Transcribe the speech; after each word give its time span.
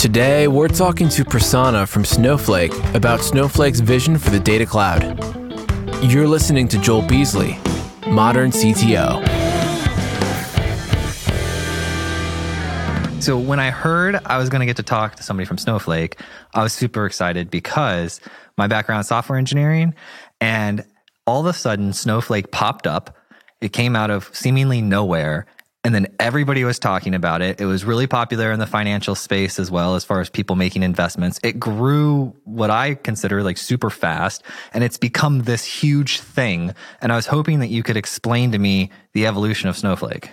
Today, 0.00 0.48
we're 0.48 0.68
talking 0.68 1.10
to 1.10 1.26
Prasanna 1.26 1.86
from 1.86 2.06
Snowflake 2.06 2.72
about 2.94 3.20
Snowflake's 3.20 3.80
vision 3.80 4.16
for 4.16 4.30
the 4.30 4.40
data 4.40 4.64
cloud. 4.64 5.02
You're 6.02 6.26
listening 6.26 6.68
to 6.68 6.78
Joel 6.78 7.02
Beasley, 7.02 7.58
Modern 8.06 8.50
CTO. 8.50 9.20
So 13.22 13.36
when 13.36 13.60
I 13.60 13.68
heard 13.68 14.18
I 14.24 14.38
was 14.38 14.48
going 14.48 14.60
to 14.60 14.66
get 14.66 14.78
to 14.78 14.82
talk 14.82 15.16
to 15.16 15.22
somebody 15.22 15.44
from 15.44 15.58
Snowflake, 15.58 16.18
I 16.54 16.62
was 16.62 16.72
super 16.72 17.04
excited 17.04 17.50
because 17.50 18.22
my 18.56 18.68
background 18.68 19.02
is 19.02 19.08
software 19.08 19.38
engineering 19.38 19.94
and 20.40 20.82
all 21.26 21.40
of 21.40 21.46
a 21.46 21.52
sudden 21.52 21.92
Snowflake 21.92 22.50
popped 22.50 22.86
up. 22.86 23.18
It 23.60 23.74
came 23.74 23.94
out 23.94 24.08
of 24.08 24.34
seemingly 24.34 24.80
nowhere 24.80 25.44
and 25.82 25.94
then 25.94 26.06
everybody 26.18 26.62
was 26.62 26.78
talking 26.78 27.14
about 27.14 27.40
it. 27.40 27.60
It 27.60 27.64
was 27.64 27.84
really 27.84 28.06
popular 28.06 28.52
in 28.52 28.58
the 28.58 28.66
financial 28.66 29.14
space 29.14 29.58
as 29.58 29.70
well, 29.70 29.94
as 29.94 30.04
far 30.04 30.20
as 30.20 30.28
people 30.28 30.54
making 30.54 30.82
investments. 30.82 31.40
It 31.42 31.58
grew 31.58 32.36
what 32.44 32.70
I 32.70 32.96
consider 32.96 33.42
like 33.42 33.56
super 33.56 33.88
fast 33.88 34.42
and 34.74 34.84
it's 34.84 34.98
become 34.98 35.42
this 35.42 35.64
huge 35.64 36.20
thing. 36.20 36.74
And 37.00 37.12
I 37.12 37.16
was 37.16 37.26
hoping 37.26 37.60
that 37.60 37.68
you 37.68 37.82
could 37.82 37.96
explain 37.96 38.52
to 38.52 38.58
me 38.58 38.90
the 39.14 39.26
evolution 39.26 39.70
of 39.70 39.76
Snowflake. 39.76 40.30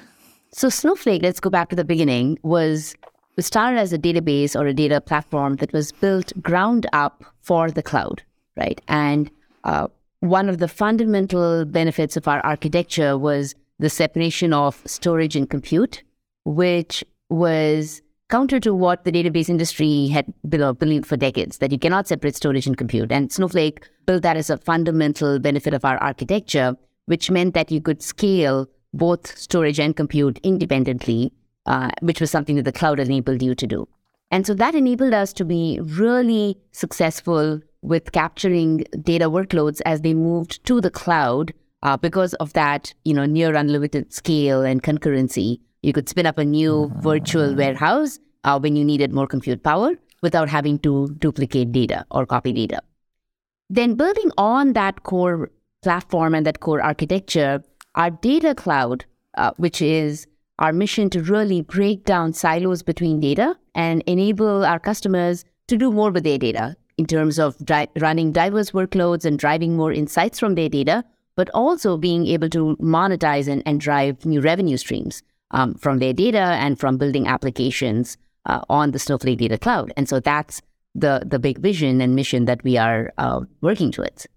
So, 0.51 0.69
Snowflake, 0.69 1.21
let's 1.21 1.39
go 1.39 1.49
back 1.49 1.69
to 1.69 1.75
the 1.75 1.85
beginning, 1.85 2.39
was 2.43 2.95
started 3.39 3.77
as 3.77 3.93
a 3.93 3.97
database 3.97 4.59
or 4.59 4.65
a 4.65 4.73
data 4.73 4.99
platform 4.99 5.57
that 5.57 5.71
was 5.71 5.91
built 5.91 6.33
ground 6.41 6.87
up 6.91 7.23
for 7.41 7.69
the 7.69 7.83
cloud, 7.83 8.23
right? 8.55 8.81
And 8.87 9.29
uh, 9.63 9.87
one 10.19 10.49
of 10.49 10.57
the 10.57 10.67
fundamental 10.67 11.63
benefits 11.63 12.17
of 12.17 12.27
our 12.27 12.41
architecture 12.45 13.17
was 13.17 13.55
the 13.79 13.89
separation 13.89 14.53
of 14.53 14.81
storage 14.85 15.35
and 15.35 15.49
compute, 15.49 16.03
which 16.45 17.03
was 17.29 18.01
counter 18.29 18.59
to 18.59 18.73
what 18.73 19.05
the 19.05 19.11
database 19.11 19.49
industry 19.49 20.07
had 20.07 20.33
believed 20.49 21.05
for 21.05 21.15
decades 21.15 21.59
that 21.59 21.71
you 21.71 21.79
cannot 21.79 22.07
separate 22.07 22.35
storage 22.35 22.67
and 22.67 22.77
compute. 22.77 23.11
And 23.11 23.31
Snowflake 23.31 23.87
built 24.05 24.23
that 24.23 24.37
as 24.37 24.49
a 24.49 24.57
fundamental 24.57 25.39
benefit 25.39 25.73
of 25.73 25.85
our 25.85 25.97
architecture, 25.97 26.75
which 27.05 27.31
meant 27.31 27.53
that 27.53 27.71
you 27.71 27.81
could 27.81 28.01
scale 28.01 28.67
both 28.93 29.37
storage 29.37 29.79
and 29.79 29.95
compute 29.95 30.39
independently, 30.43 31.31
uh, 31.65 31.91
which 32.01 32.19
was 32.19 32.31
something 32.31 32.55
that 32.55 32.63
the 32.63 32.71
cloud 32.71 32.99
enabled 32.99 33.41
you 33.41 33.55
to 33.55 33.67
do. 33.67 33.87
And 34.31 34.45
so 34.45 34.53
that 34.55 34.75
enabled 34.75 35.13
us 35.13 35.31
to 35.33 35.45
be 35.45 35.79
really 35.81 36.57
successful 36.71 37.61
with 37.81 38.11
capturing 38.11 38.83
data 39.01 39.29
workloads 39.29 39.79
as 39.85 40.01
they 40.01 40.13
moved 40.13 40.65
to 40.65 40.81
the 40.81 40.91
cloud 40.91 41.53
uh, 41.83 41.97
because 41.97 42.33
of 42.35 42.53
that, 42.53 42.93
you 43.05 43.13
know, 43.13 43.25
near 43.25 43.55
unlimited 43.55 44.13
scale 44.13 44.61
and 44.61 44.83
concurrency, 44.83 45.59
you 45.83 45.93
could 45.93 46.09
spin 46.09 46.25
up 46.25 46.37
a 46.37 46.45
new 46.45 46.91
virtual 47.01 47.55
warehouse 47.55 48.19
uh, 48.43 48.59
when 48.59 48.75
you 48.75 48.83
needed 48.83 49.13
more 49.13 49.27
compute 49.27 49.63
power 49.63 49.91
without 50.21 50.49
having 50.49 50.79
to 50.79 51.07
duplicate 51.19 51.71
data 51.71 52.05
or 52.11 52.25
copy 52.25 52.51
data. 52.51 52.81
Then 53.69 53.95
building 53.95 54.31
on 54.37 54.73
that 54.73 55.03
core 55.03 55.51
platform 55.83 56.33
and 56.33 56.45
that 56.45 56.59
core 56.61 56.81
architecture, 56.81 57.63
our 57.95 58.09
data 58.09 58.55
cloud, 58.55 59.05
uh, 59.37 59.51
which 59.57 59.81
is 59.81 60.25
our 60.59 60.73
mission 60.73 61.09
to 61.11 61.21
really 61.21 61.61
break 61.61 62.05
down 62.05 62.33
silos 62.33 62.81
between 62.81 63.19
data 63.19 63.55
and 63.75 64.01
enable 64.07 64.65
our 64.65 64.79
customers 64.79 65.45
to 65.67 65.77
do 65.77 65.91
more 65.91 66.09
with 66.09 66.23
their 66.23 66.37
data 66.37 66.75
in 66.97 67.05
terms 67.05 67.37
of 67.37 67.57
di- 67.63 67.87
running 67.99 68.31
diverse 68.31 68.71
workloads 68.71 69.23
and 69.23 69.37
driving 69.37 69.75
more 69.75 69.91
insights 69.91 70.39
from 70.39 70.55
their 70.55 70.69
data 70.69 71.03
but 71.37 71.49
also 71.53 71.95
being 71.95 72.27
able 72.27 72.49
to 72.49 72.75
monetize 72.81 73.47
and, 73.47 73.63
and 73.65 73.79
drive 73.79 74.25
new 74.25 74.41
revenue 74.41 74.75
streams 74.75 75.23
um, 75.51 75.75
from 75.75 75.99
their 75.99 76.11
data 76.11 76.57
and 76.59 76.77
from 76.77 76.97
building 76.97 77.27
applications 77.27 78.17
uh, 78.47 78.61
on 78.69 78.91
the 78.91 78.99
Snowflake 78.99 79.37
Data 79.37 79.57
Cloud. 79.57 79.93
And 79.95 80.09
so 80.09 80.19
that's 80.19 80.61
the 80.95 81.21
the 81.25 81.37
big 81.37 81.59
vision 81.59 82.01
and 82.01 82.15
mission 82.15 82.45
that 82.45 82.63
we 82.63 82.75
are 82.75 83.13
uh, 83.17 83.41
working 83.61 83.91
towards. 83.91 84.27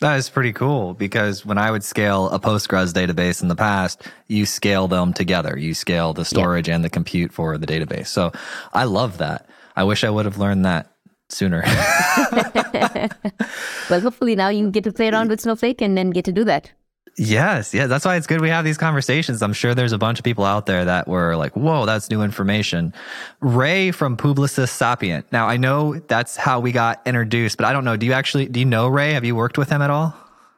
That 0.00 0.16
is 0.16 0.28
pretty 0.28 0.52
cool 0.52 0.94
because 0.94 1.46
when 1.46 1.58
I 1.58 1.70
would 1.70 1.84
scale 1.84 2.28
a 2.30 2.40
Postgres 2.40 2.92
database 2.92 3.42
in 3.42 3.48
the 3.48 3.56
past, 3.56 4.02
you 4.28 4.44
scale 4.44 4.88
them 4.88 5.12
together. 5.12 5.56
You 5.56 5.72
scale 5.74 6.12
the 6.12 6.24
storage 6.24 6.68
yeah. 6.68 6.76
and 6.76 6.84
the 6.84 6.90
compute 6.90 7.32
for 7.32 7.58
the 7.58 7.66
database. 7.66 8.08
So 8.08 8.32
I 8.72 8.84
love 8.84 9.18
that. 9.18 9.48
I 9.76 9.84
wish 9.84 10.04
I 10.04 10.10
would 10.10 10.24
have 10.24 10.38
learned 10.38 10.64
that 10.64 10.93
sooner. 11.34 11.62
well, 13.90 14.00
hopefully 14.00 14.36
now 14.36 14.48
you 14.48 14.70
get 14.70 14.84
to 14.84 14.92
play 14.92 15.10
around 15.10 15.28
with 15.28 15.40
Snowflake 15.40 15.82
and 15.82 15.98
then 15.98 16.10
get 16.10 16.24
to 16.24 16.32
do 16.32 16.44
that. 16.44 16.72
Yes, 17.16 17.72
yeah, 17.72 17.86
that's 17.86 18.04
why 18.04 18.16
it's 18.16 18.26
good 18.26 18.40
we 18.40 18.48
have 18.48 18.64
these 18.64 18.78
conversations. 18.78 19.40
I'm 19.40 19.52
sure 19.52 19.72
there's 19.72 19.92
a 19.92 19.98
bunch 19.98 20.18
of 20.18 20.24
people 20.24 20.44
out 20.44 20.66
there 20.66 20.84
that 20.84 21.06
were 21.06 21.36
like, 21.36 21.54
"Whoa, 21.54 21.86
that's 21.86 22.10
new 22.10 22.22
information." 22.22 22.92
Ray 23.40 23.92
from 23.92 24.16
Publicis 24.16 24.68
Sapient. 24.68 25.30
Now, 25.30 25.46
I 25.46 25.56
know 25.56 26.00
that's 26.08 26.36
how 26.36 26.58
we 26.58 26.72
got 26.72 27.00
introduced, 27.06 27.56
but 27.56 27.66
I 27.66 27.72
don't 27.72 27.84
know. 27.84 27.96
Do 27.96 28.04
you 28.04 28.12
actually 28.14 28.46
do 28.46 28.58
you 28.58 28.66
know 28.66 28.88
Ray? 28.88 29.12
Have 29.12 29.24
you 29.24 29.36
worked 29.36 29.58
with 29.58 29.68
him 29.68 29.80
at 29.80 29.90
all? 29.90 30.12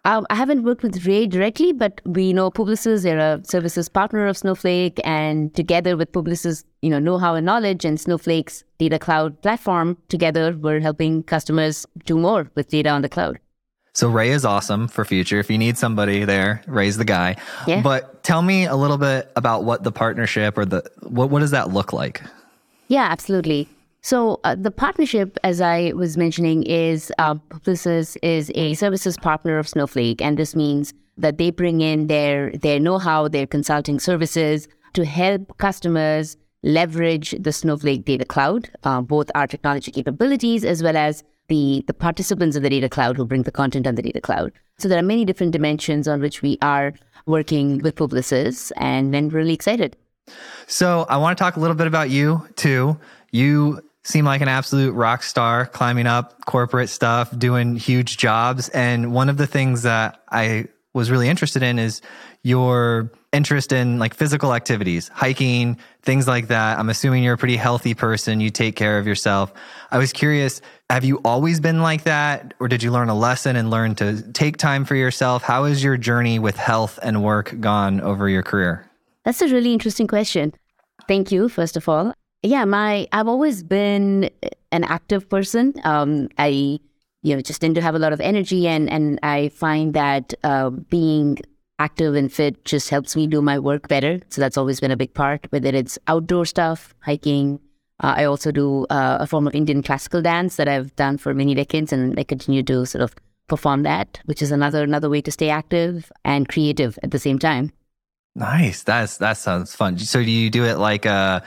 Um, 0.06 0.24
I 0.30 0.36
haven't 0.36 0.62
worked 0.62 0.84
with 0.84 1.04
Ray 1.04 1.26
directly, 1.26 1.72
but 1.72 2.00
we 2.04 2.32
know 2.32 2.48
Publicis. 2.48 3.02
They're 3.02 3.18
a 3.18 3.44
services 3.44 3.88
partner 3.88 4.28
of 4.28 4.36
Snowflake, 4.36 5.00
and 5.02 5.52
together 5.52 5.96
with 5.96 6.12
Publicis, 6.12 6.62
you 6.80 6.90
know, 6.90 7.00
know-how 7.00 7.34
and 7.34 7.44
knowledge, 7.44 7.84
and 7.84 7.98
Snowflake's 7.98 8.62
data 8.78 9.00
cloud 9.00 9.42
platform, 9.42 9.98
together 10.08 10.56
we're 10.56 10.78
helping 10.78 11.24
customers 11.24 11.86
do 12.04 12.18
more 12.18 12.48
with 12.54 12.68
data 12.68 12.88
on 12.90 13.02
the 13.02 13.08
cloud. 13.08 13.40
So 13.94 14.08
Ray 14.08 14.30
is 14.30 14.44
awesome 14.44 14.86
for 14.86 15.04
future. 15.04 15.40
If 15.40 15.50
you 15.50 15.58
need 15.58 15.76
somebody 15.76 16.24
there, 16.24 16.62
Ray's 16.68 16.98
the 16.98 17.04
guy. 17.04 17.34
Yeah. 17.66 17.80
But 17.80 18.22
tell 18.22 18.42
me 18.42 18.66
a 18.66 18.76
little 18.76 18.98
bit 18.98 19.32
about 19.34 19.64
what 19.64 19.82
the 19.82 19.90
partnership 19.90 20.56
or 20.56 20.66
the 20.66 20.88
what 21.02 21.30
what 21.30 21.40
does 21.40 21.50
that 21.50 21.70
look 21.70 21.92
like? 21.92 22.22
Yeah, 22.86 23.08
absolutely. 23.10 23.68
So 24.06 24.38
uh, 24.44 24.54
the 24.54 24.70
partnership, 24.70 25.36
as 25.42 25.60
I 25.60 25.90
was 25.96 26.16
mentioning, 26.16 26.62
is 26.62 27.10
uh, 27.18 27.34
Publicis 27.50 28.16
is 28.22 28.52
a 28.54 28.74
services 28.74 29.16
partner 29.16 29.58
of 29.58 29.68
Snowflake, 29.68 30.22
and 30.22 30.38
this 30.38 30.54
means 30.54 30.94
that 31.18 31.38
they 31.38 31.50
bring 31.50 31.80
in 31.80 32.06
their 32.06 32.52
their 32.52 32.78
know-how, 32.78 33.26
their 33.26 33.48
consulting 33.48 33.98
services 33.98 34.68
to 34.92 35.04
help 35.04 35.58
customers 35.58 36.36
leverage 36.62 37.34
the 37.40 37.50
Snowflake 37.50 38.04
Data 38.04 38.24
Cloud, 38.24 38.70
uh, 38.84 39.00
both 39.00 39.28
our 39.34 39.48
technology 39.48 39.90
capabilities 39.90 40.64
as 40.64 40.84
well 40.84 40.96
as 40.96 41.24
the 41.48 41.82
the 41.88 41.94
participants 41.94 42.54
of 42.54 42.62
the 42.62 42.70
data 42.70 42.88
cloud 42.88 43.16
who 43.16 43.26
bring 43.26 43.42
the 43.42 43.50
content 43.50 43.88
on 43.88 43.96
the 43.96 44.02
data 44.02 44.20
cloud. 44.20 44.52
So 44.78 44.86
there 44.86 45.00
are 45.00 45.08
many 45.14 45.24
different 45.24 45.50
dimensions 45.50 46.06
on 46.06 46.20
which 46.20 46.42
we 46.42 46.58
are 46.62 46.94
working 47.26 47.78
with 47.78 47.96
Publicis, 47.96 48.70
and 48.76 49.12
then 49.12 49.30
really 49.30 49.54
excited. 49.54 49.96
So 50.68 51.06
I 51.08 51.16
want 51.16 51.36
to 51.36 51.42
talk 51.42 51.56
a 51.56 51.60
little 51.60 51.74
bit 51.74 51.88
about 51.88 52.10
you 52.10 52.46
too. 52.54 52.96
You 53.32 53.82
seem 54.06 54.24
like 54.24 54.40
an 54.40 54.48
absolute 54.48 54.92
rock 54.92 55.24
star, 55.24 55.66
climbing 55.66 56.06
up 56.06 56.44
corporate 56.44 56.88
stuff, 56.88 57.36
doing 57.36 57.74
huge 57.74 58.16
jobs. 58.16 58.68
And 58.68 59.12
one 59.12 59.28
of 59.28 59.36
the 59.36 59.48
things 59.48 59.82
that 59.82 60.22
I 60.30 60.68
was 60.94 61.10
really 61.10 61.28
interested 61.28 61.62
in 61.62 61.80
is 61.80 62.00
your 62.42 63.10
interest 63.32 63.72
in 63.72 63.98
like 63.98 64.14
physical 64.14 64.54
activities, 64.54 65.08
hiking, 65.08 65.76
things 66.02 66.28
like 66.28 66.46
that. 66.48 66.78
I'm 66.78 66.88
assuming 66.88 67.24
you're 67.24 67.34
a 67.34 67.38
pretty 67.38 67.56
healthy 67.56 67.94
person. 67.94 68.40
You 68.40 68.50
take 68.50 68.76
care 68.76 68.98
of 68.98 69.08
yourself. 69.08 69.52
I 69.90 69.98
was 69.98 70.12
curious, 70.12 70.60
have 70.88 71.04
you 71.04 71.20
always 71.24 71.58
been 71.58 71.82
like 71.82 72.04
that? 72.04 72.54
Or 72.60 72.68
did 72.68 72.84
you 72.84 72.92
learn 72.92 73.08
a 73.08 73.14
lesson 73.14 73.56
and 73.56 73.70
learn 73.70 73.96
to 73.96 74.22
take 74.32 74.56
time 74.56 74.84
for 74.84 74.94
yourself? 74.94 75.42
How 75.42 75.64
has 75.64 75.82
your 75.82 75.96
journey 75.96 76.38
with 76.38 76.56
health 76.56 77.00
and 77.02 77.24
work 77.24 77.58
gone 77.58 78.00
over 78.00 78.28
your 78.28 78.44
career? 78.44 78.88
That's 79.24 79.42
a 79.42 79.48
really 79.48 79.72
interesting 79.72 80.06
question. 80.06 80.54
Thank 81.08 81.32
you, 81.32 81.48
first 81.48 81.76
of 81.76 81.88
all 81.88 82.14
yeah, 82.46 82.64
my 82.64 83.08
I've 83.12 83.28
always 83.28 83.62
been 83.62 84.30
an 84.72 84.84
active 84.84 85.28
person. 85.28 85.74
Um, 85.84 86.28
I 86.38 86.80
you 87.22 87.34
know 87.34 87.40
just 87.40 87.60
tend 87.60 87.74
to 87.74 87.82
have 87.82 87.94
a 87.94 87.98
lot 87.98 88.12
of 88.12 88.20
energy, 88.20 88.66
and 88.68 88.90
and 88.90 89.18
I 89.22 89.48
find 89.50 89.94
that 89.94 90.34
uh, 90.44 90.70
being 90.70 91.38
active 91.78 92.14
and 92.14 92.32
fit 92.32 92.64
just 92.64 92.88
helps 92.88 93.14
me 93.16 93.26
do 93.26 93.42
my 93.42 93.58
work 93.58 93.88
better. 93.88 94.20
So 94.30 94.40
that's 94.40 94.56
always 94.56 94.80
been 94.80 94.90
a 94.90 94.96
big 94.96 95.12
part. 95.14 95.46
Whether 95.50 95.70
it's 95.70 95.98
outdoor 96.06 96.46
stuff, 96.46 96.94
hiking. 97.00 97.60
Uh, 97.98 98.12
I 98.18 98.24
also 98.24 98.50
do 98.52 98.84
uh, 98.90 99.16
a 99.20 99.26
form 99.26 99.46
of 99.46 99.54
Indian 99.54 99.82
classical 99.82 100.21
dance 100.21 100.56
that 100.56 100.68
I've 100.68 100.94
done 100.97 101.16
for 101.16 101.32
many 101.32 101.54
decades, 101.54 101.92
and 101.92 102.18
I 102.18 102.24
continue 102.24 102.62
to 102.65 102.84
sort 102.84 103.03
of 103.03 103.15
perform 103.48 103.84
that, 103.84 104.21
which 104.26 104.42
is 104.42 104.50
another 104.50 104.82
another 104.82 105.09
way 105.09 105.22
to 105.22 105.30
stay 105.30 105.48
active 105.48 106.12
and 106.24 106.48
creative 106.48 106.98
at 107.03 107.10
the 107.10 107.18
same 107.18 107.38
time. 107.38 107.72
Nice. 108.36 108.83
That's 108.83 109.16
that 109.16 109.38
sounds 109.38 109.74
fun. 109.74 109.98
So 109.98 110.22
do 110.22 110.30
you 110.30 110.50
do 110.50 110.65
it 110.65 110.77
like 110.77 111.06
a 111.06 111.42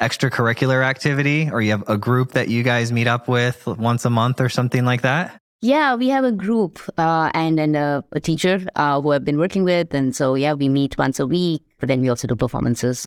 extracurricular 0.00 0.84
activity 0.84 1.48
or 1.48 1.62
you 1.62 1.70
have 1.70 1.88
a 1.88 1.96
group 1.96 2.32
that 2.32 2.48
you 2.48 2.64
guys 2.64 2.90
meet 2.90 3.06
up 3.06 3.28
with 3.28 3.64
once 3.66 4.04
a 4.04 4.10
month 4.10 4.40
or 4.40 4.48
something 4.48 4.84
like 4.84 5.02
that? 5.02 5.40
Yeah, 5.60 5.94
we 5.94 6.08
have 6.08 6.24
a 6.24 6.32
group 6.32 6.80
uh, 6.98 7.30
and 7.32 7.60
and 7.60 7.76
a, 7.76 8.04
a 8.10 8.18
teacher 8.18 8.66
uh, 8.74 9.00
who 9.00 9.12
I've 9.12 9.24
been 9.24 9.38
working 9.38 9.62
with, 9.62 9.94
and 9.94 10.16
so 10.16 10.34
yeah, 10.34 10.54
we 10.54 10.68
meet 10.68 10.98
once 10.98 11.20
a 11.20 11.26
week. 11.28 11.62
But 11.78 11.86
then 11.86 12.00
we 12.00 12.08
also 12.08 12.26
do 12.26 12.34
performances. 12.34 13.06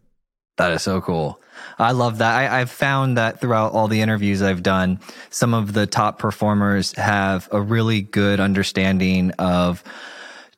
That 0.56 0.72
is 0.72 0.84
so 0.84 1.02
cool. 1.02 1.42
I 1.78 1.92
love 1.92 2.20
that. 2.20 2.50
I, 2.50 2.60
have 2.60 2.72
found 2.72 3.18
that 3.18 3.42
throughout 3.42 3.74
all 3.74 3.90
the 3.90 4.00
interviews 4.00 4.42
I've 4.42 4.64
done, 4.64 5.02
some 5.30 5.54
of 5.54 5.74
the 5.74 5.86
top 5.86 6.18
performers 6.18 6.94
have 6.94 7.50
a 7.52 7.62
really 7.62 8.02
good 8.02 8.40
understanding 8.40 9.32
of 9.32 9.84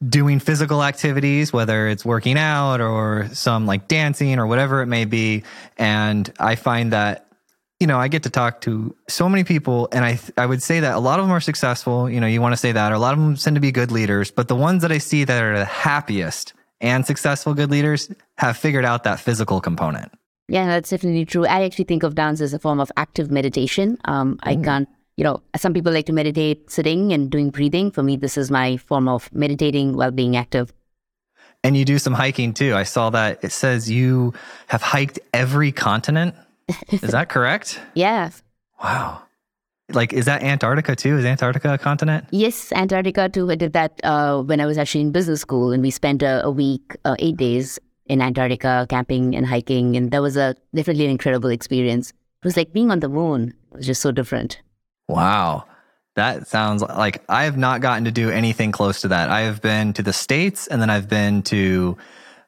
doing 0.07 0.39
physical 0.39 0.83
activities, 0.83 1.51
whether 1.51 1.87
it's 1.87 2.05
working 2.05 2.37
out 2.37 2.81
or 2.81 3.27
some 3.33 3.65
like 3.65 3.87
dancing 3.87 4.39
or 4.39 4.47
whatever 4.47 4.81
it 4.81 4.87
may 4.87 5.05
be. 5.05 5.43
And 5.77 6.31
I 6.39 6.55
find 6.55 6.93
that 6.93 7.27
you 7.79 7.85
know, 7.85 7.99
I 7.99 8.07
get 8.07 8.23
to 8.23 8.29
talk 8.31 8.61
to 8.61 8.95
so 9.07 9.29
many 9.29 9.43
people, 9.43 9.87
and 9.91 10.03
I 10.03 10.15
th- 10.15 10.31
I 10.35 10.47
would 10.47 10.63
say 10.63 10.79
that 10.79 10.95
a 10.95 10.99
lot 10.99 11.19
of 11.19 11.25
them 11.25 11.31
are 11.31 11.39
successful. 11.39 12.09
You 12.09 12.19
know, 12.19 12.25
you 12.25 12.41
want 12.41 12.53
to 12.53 12.57
say 12.57 12.71
that, 12.71 12.91
or 12.91 12.95
a 12.95 12.99
lot 12.99 13.13
of 13.13 13.19
them 13.19 13.35
tend 13.35 13.55
to 13.55 13.59
be 13.59 13.71
good 13.71 13.91
leaders. 13.91 14.31
But 14.31 14.47
the 14.47 14.55
ones 14.55 14.81
that 14.81 14.91
I 14.91 14.97
see 14.97 15.23
that 15.23 15.43
are 15.43 15.59
the 15.59 15.65
happiest 15.65 16.53
and 16.81 17.05
successful 17.05 17.53
good 17.53 17.69
leaders 17.69 18.09
have 18.37 18.57
figured 18.57 18.85
out 18.85 19.03
that 19.03 19.19
physical 19.19 19.61
component. 19.61 20.11
Yeah, 20.47 20.65
that's 20.65 20.89
definitely 20.89 21.25
true. 21.25 21.45
I 21.45 21.63
actually 21.63 21.85
think 21.85 22.03
of 22.03 22.15
dance 22.15 22.41
as 22.41 22.53
a 22.53 22.59
form 22.59 22.79
of 22.79 22.91
active 22.97 23.29
meditation. 23.29 23.97
Um, 24.05 24.39
I 24.43 24.55
can't, 24.55 24.87
you 25.17 25.23
know, 25.23 25.41
some 25.55 25.73
people 25.73 25.91
like 25.91 26.05
to 26.05 26.13
meditate 26.13 26.69
sitting 26.69 27.11
and 27.11 27.29
doing 27.29 27.49
breathing. 27.49 27.91
For 27.91 28.03
me, 28.03 28.15
this 28.15 28.37
is 28.37 28.49
my 28.51 28.77
form 28.77 29.07
of 29.09 29.33
meditating 29.33 29.97
while 29.97 30.11
being 30.11 30.37
active. 30.37 30.71
And 31.63 31.75
you 31.75 31.83
do 31.83 31.97
some 31.97 32.13
hiking 32.13 32.53
too. 32.53 32.75
I 32.75 32.83
saw 32.83 33.09
that 33.09 33.43
it 33.43 33.51
says 33.51 33.89
you 33.89 34.33
have 34.67 34.83
hiked 34.83 35.19
every 35.33 35.71
continent. 35.71 36.35
Is 36.89 37.11
that 37.11 37.29
correct? 37.29 37.79
Yeah. 37.95 38.29
Wow. 38.83 39.23
Like, 39.89 40.11
is 40.11 40.25
that 40.25 40.43
Antarctica 40.43 40.97
too? 40.97 41.17
Is 41.17 41.23
Antarctica 41.23 41.73
a 41.73 41.77
continent? 41.77 42.25
Yes, 42.31 42.73
Antarctica 42.73 43.29
too. 43.29 43.49
I 43.49 43.55
did 43.55 43.71
that 43.71 44.01
uh, 44.03 44.41
when 44.43 44.59
I 44.59 44.65
was 44.65 44.77
actually 44.77 44.99
in 44.99 45.13
business 45.13 45.39
school, 45.39 45.71
and 45.71 45.81
we 45.81 45.91
spent 45.91 46.21
a, 46.21 46.43
a 46.43 46.51
week, 46.51 46.97
uh, 47.05 47.15
eight 47.19 47.37
days 47.37 47.79
in 48.07 48.21
Antarctica, 48.21 48.85
camping 48.89 49.33
and 49.33 49.45
hiking, 49.45 49.95
and 49.95 50.11
that 50.11 50.21
was 50.21 50.35
a 50.35 50.55
definitely 50.75 51.05
an 51.05 51.11
incredible 51.11 51.49
experience. 51.49 52.09
It 52.09 52.45
was 52.45 52.57
like 52.57 52.73
being 52.73 52.91
on 52.91 52.99
the 52.99 53.07
moon. 53.07 53.53
It 53.71 53.77
was 53.77 53.85
just 53.85 54.01
so 54.01 54.11
different. 54.11 54.59
Wow. 55.07 55.65
That 56.15 56.47
sounds 56.47 56.81
like 56.81 57.23
I 57.29 57.43
have 57.43 57.57
not 57.57 57.81
gotten 57.81 58.05
to 58.05 58.11
do 58.11 58.29
anything 58.29 58.71
close 58.71 59.01
to 59.01 59.09
that. 59.09 59.29
I 59.29 59.41
have 59.41 59.61
been 59.61 59.93
to 59.93 60.01
the 60.01 60.13
States 60.13 60.67
and 60.67 60.81
then 60.81 60.89
I've 60.89 61.07
been 61.07 61.43
to 61.43 61.97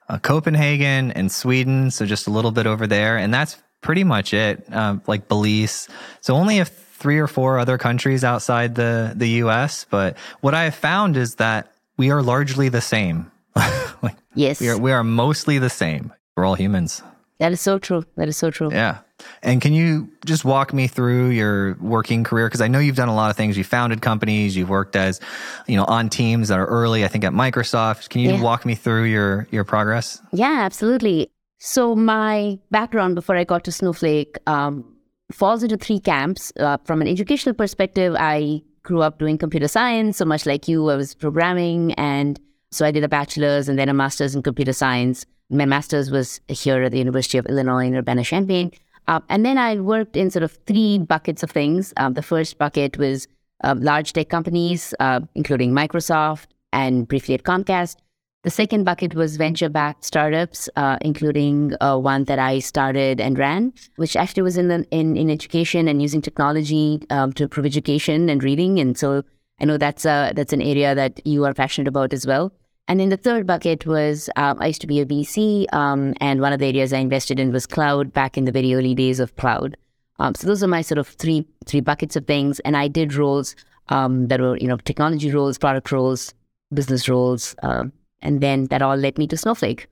uh, 0.08 0.18
Copenhagen 0.18 1.12
and 1.12 1.32
Sweden. 1.32 1.92
So 1.92 2.06
just 2.06 2.28
a 2.28 2.32
little 2.32 2.52
bit 2.52 2.66
over 2.66 2.88
there. 2.88 3.18
And 3.18 3.32
that's 3.32 3.62
pretty 3.82 4.04
much 4.04 4.34
it. 4.34 4.66
Um, 4.74 5.04
like 5.06 5.28
Belize. 5.28 5.88
So 6.22 6.34
only 6.34 6.60
a 6.60 6.66
three 6.66 7.20
or 7.20 7.28
four 7.28 7.60
other 7.60 7.78
countries 7.78 8.24
outside 8.24 8.74
the, 8.76 9.14
the 9.16 9.30
US. 9.44 9.86
But 9.90 10.18
what 10.42 10.56
I 10.56 10.64
have 10.64 10.76
found 10.76 11.16
is 11.16 11.36
that 11.36 11.72
we 11.96 12.10
are 12.10 12.24
largely 12.24 12.70
the 12.70 12.82
same. 12.82 13.32
like 14.02 14.16
Yes, 14.34 14.60
we 14.60 14.70
are, 14.70 14.78
we 14.78 14.92
are 14.92 15.04
mostly 15.04 15.60
the 15.60 15.70
same. 15.70 16.14
We're 16.36 16.46
all 16.46 16.56
humans. 16.56 17.04
That 17.40 17.52
is 17.52 17.62
so 17.62 17.80
true. 17.80 18.04
That 18.18 18.28
is 18.28 18.38
so 18.38 18.52
true. 18.52 18.70
Yeah. 18.72 19.00
And 19.44 19.62
can 19.62 19.74
you 19.74 20.10
just 20.26 20.46
walk 20.46 20.74
me 20.74 20.88
through 20.88 21.30
your 21.30 21.76
working 21.82 22.24
career? 22.24 22.48
Because 22.48 22.62
I 22.62 22.68
know 22.70 22.80
you've 22.80 22.96
done 22.96 23.10
a 23.10 23.16
lot 23.16 23.30
of 23.30 23.36
things. 23.36 23.58
You 23.58 23.64
founded 23.66 24.02
companies. 24.02 24.56
You've 24.56 24.70
worked 24.70 24.96
as, 24.96 25.20
you 25.68 25.76
know, 25.76 25.84
on 25.86 26.10
teams 26.10 26.48
that 26.48 26.58
are 26.60 26.66
early. 26.68 27.04
I 27.04 27.10
think 27.10 27.24
at 27.26 27.34
Microsoft. 27.34 28.10
Can 28.10 28.22
you 28.22 28.32
Yeah. 28.32 28.42
walk 28.42 28.66
me 28.66 28.76
through 28.76 29.04
your 29.04 29.48
your 29.52 29.64
progress? 29.66 30.22
Yeah, 30.32 30.60
absolutely. 30.62 31.30
So 31.60 31.96
my 31.96 32.58
background 32.72 33.16
before 33.16 33.36
I 33.36 33.44
got 33.44 33.66
to 33.66 33.72
Snowflake 33.74 34.38
um, 34.48 34.86
falls 35.32 35.64
into 35.64 35.76
three 35.76 36.00
camps. 36.00 36.54
Uh, 36.58 36.78
from 36.86 37.02
an 37.02 37.08
educational 37.08 37.54
perspective, 37.54 38.16
I 38.18 38.62
grew 38.84 39.02
up 39.02 39.20
doing 39.20 39.38
computer 39.38 39.68
science. 39.68 40.16
So 40.18 40.24
much 40.26 40.46
like 40.46 40.70
you, 40.70 40.90
I 40.90 40.96
was 40.96 41.14
programming, 41.14 41.94
and 41.96 42.40
so 42.72 42.86
I 42.86 42.92
did 42.92 43.04
a 43.04 43.10
bachelor's 43.10 43.68
and 43.68 43.78
then 43.78 43.90
a 43.90 43.94
master's 43.94 44.34
in 44.36 44.42
computer 44.44 44.72
science. 44.72 45.26
My 45.50 45.66
master's 45.66 46.12
was 46.12 46.42
here 46.48 46.84
at 46.84 46.92
the 46.92 47.00
University 47.00 47.38
of 47.38 47.46
Illinois 47.48 47.88
in 47.88 47.96
Urbana-Champaign. 47.96 48.72
Uh, 49.08 49.20
and 49.30 49.44
then 49.44 49.58
I 49.58 49.80
worked 49.80 50.16
in 50.16 50.30
sort 50.30 50.44
of 50.44 50.52
three 50.68 51.00
buckets 51.00 51.42
of 51.42 51.50
things. 51.50 51.94
Um, 51.98 52.14
the 52.14 52.22
first 52.22 52.60
bucket 52.60 52.98
was 52.98 53.28
uh, 53.64 53.74
large 53.78 54.14
tech 54.14 54.30
companies, 54.30 54.94
uh, 55.00 55.22
including 55.34 55.72
Microsoft 55.72 56.48
and 56.72 57.08
briefly 57.08 57.34
at 57.34 57.44
Comcast. 57.44 57.96
The 58.44 58.52
second 58.52 58.84
bucket 58.84 59.16
was 59.16 59.36
venture 59.36 59.68
backed 59.68 60.06
startups, 60.06 60.70
uh, 60.76 60.98
including 61.02 61.74
uh, 61.82 61.98
one 61.98 62.24
that 62.26 62.40
I 62.40 62.60
started 62.60 63.20
and 63.20 63.38
ran, 63.38 63.74
which 63.98 64.16
actually 64.16 64.44
was 64.44 64.56
in, 64.56 64.68
the, 64.70 64.86
in, 64.92 65.18
in 65.18 65.30
education 65.30 65.88
and 65.88 66.02
using 66.02 66.22
technology 66.22 67.02
um, 67.10 67.34
to 67.34 67.44
improve 67.44 67.66
education 67.66 68.30
and 68.30 68.44
reading. 68.44 68.80
And 68.80 68.98
so 68.98 69.24
I 69.60 69.66
know 69.66 69.78
that's, 69.78 70.06
uh, 70.06 70.32
that's 70.36 70.54
an 70.54 70.62
area 70.62 70.96
that 70.96 71.26
you 71.26 71.44
are 71.44 71.54
passionate 71.54 71.90
about 71.90 72.14
as 72.14 72.26
well. 72.26 72.54
And 72.90 73.00
then 73.00 73.10
the 73.10 73.18
third 73.18 73.46
bucket 73.46 73.86
was 73.86 74.32
um, 74.36 74.58
I 74.60 74.68
used 74.68 74.82
to 74.82 74.88
be 74.88 75.00
a 75.00 75.06
VC, 75.06 75.72
um, 75.72 76.16
and 76.20 76.42
one 76.42 76.52
of 76.52 76.60
the 76.60 76.66
areas 76.66 76.92
I 76.92 76.98
invested 76.98 77.40
in 77.40 77.52
was 77.52 77.68
cloud 77.68 78.12
back 78.12 78.36
in 78.36 78.46
the 78.46 78.52
very 78.52 78.74
early 78.74 78.96
days 78.96 79.20
of 79.20 79.36
cloud. 79.36 79.78
Um, 80.18 80.34
so 80.34 80.48
those 80.48 80.64
are 80.64 80.68
my 80.68 80.82
sort 80.82 80.98
of 80.98 81.08
three 81.08 81.46
three 81.68 81.82
buckets 81.82 82.16
of 82.16 82.26
things, 82.26 82.60
and 82.62 82.76
I 82.76 82.88
did 82.88 83.14
roles 83.14 83.56
um, 83.90 84.28
that 84.30 84.42
were 84.42 84.58
you 84.58 84.68
know 84.68 84.78
technology 84.78 85.32
roles, 85.32 85.60
product 85.60 85.92
roles, 85.92 86.34
business 86.74 87.08
roles, 87.08 87.56
um, 87.62 87.94
and 88.24 88.42
then 88.42 88.66
that 88.66 88.82
all 88.82 88.96
led 88.96 89.20
me 89.20 89.28
to 89.28 89.38
Snowflake. 89.38 89.88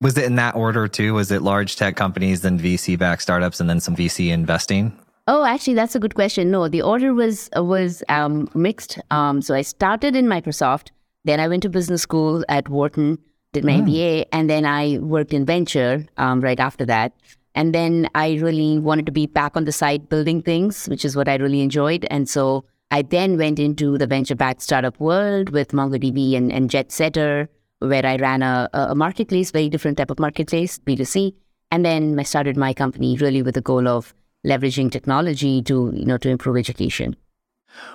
Was 0.00 0.18
it 0.18 0.24
in 0.24 0.34
that 0.34 0.56
order 0.56 0.88
too? 0.88 1.14
Was 1.14 1.30
it 1.30 1.42
large 1.42 1.76
tech 1.76 1.94
companies, 1.94 2.40
then 2.40 2.58
VC 2.58 2.98
backed 2.98 3.22
startups, 3.22 3.60
and 3.60 3.70
then 3.70 3.78
some 3.78 3.94
VC 3.94 4.30
investing? 4.30 4.98
Oh, 5.28 5.44
actually, 5.44 5.74
that's 5.74 5.94
a 5.94 6.00
good 6.00 6.16
question. 6.16 6.50
No, 6.50 6.66
the 6.66 6.82
order 6.82 7.14
was 7.14 7.48
was 7.54 8.02
um, 8.08 8.48
mixed. 8.52 8.98
Um, 9.12 9.42
so 9.42 9.54
I 9.54 9.62
started 9.62 10.16
in 10.16 10.26
Microsoft, 10.26 10.88
then 11.24 11.40
I 11.40 11.48
went 11.48 11.62
to 11.62 11.68
business 11.68 12.02
school 12.02 12.44
at 12.48 12.68
Wharton, 12.68 13.18
did 13.52 13.64
my 13.64 13.72
MBA, 13.72 14.26
and 14.32 14.48
then 14.48 14.64
I 14.64 14.98
worked 14.98 15.32
in 15.32 15.44
venture 15.44 16.06
um, 16.16 16.40
right 16.40 16.58
after 16.58 16.84
that. 16.86 17.12
And 17.54 17.74
then 17.74 18.08
I 18.14 18.34
really 18.34 18.78
wanted 18.78 19.06
to 19.06 19.12
be 19.12 19.26
back 19.26 19.56
on 19.56 19.64
the 19.64 19.72
side 19.72 20.08
building 20.08 20.42
things, 20.42 20.86
which 20.86 21.04
is 21.04 21.14
what 21.14 21.28
I 21.28 21.36
really 21.36 21.60
enjoyed. 21.60 22.06
And 22.10 22.28
so 22.28 22.64
I 22.90 23.02
then 23.02 23.36
went 23.36 23.58
into 23.58 23.98
the 23.98 24.06
venture 24.06 24.34
backed 24.34 24.62
startup 24.62 24.98
world 24.98 25.50
with 25.50 25.72
MongoDB 25.72 26.36
and, 26.36 26.50
and 26.50 26.70
JetSetter, 26.70 27.48
where 27.80 28.06
I 28.06 28.16
ran 28.16 28.42
a, 28.42 28.70
a 28.72 28.94
marketplace, 28.94 29.50
very 29.50 29.68
different 29.68 29.98
type 29.98 30.10
of 30.10 30.18
marketplace, 30.18 30.78
B2C. 30.78 31.34
And 31.70 31.84
then 31.84 32.18
I 32.18 32.22
started 32.22 32.56
my 32.56 32.72
company 32.72 33.16
really 33.16 33.42
with 33.42 33.54
the 33.54 33.60
goal 33.60 33.86
of 33.86 34.14
leveraging 34.46 34.90
technology 34.90 35.62
to, 35.62 35.92
you 35.94 36.04
know, 36.04 36.18
to 36.18 36.28
improve 36.28 36.56
education. 36.56 37.16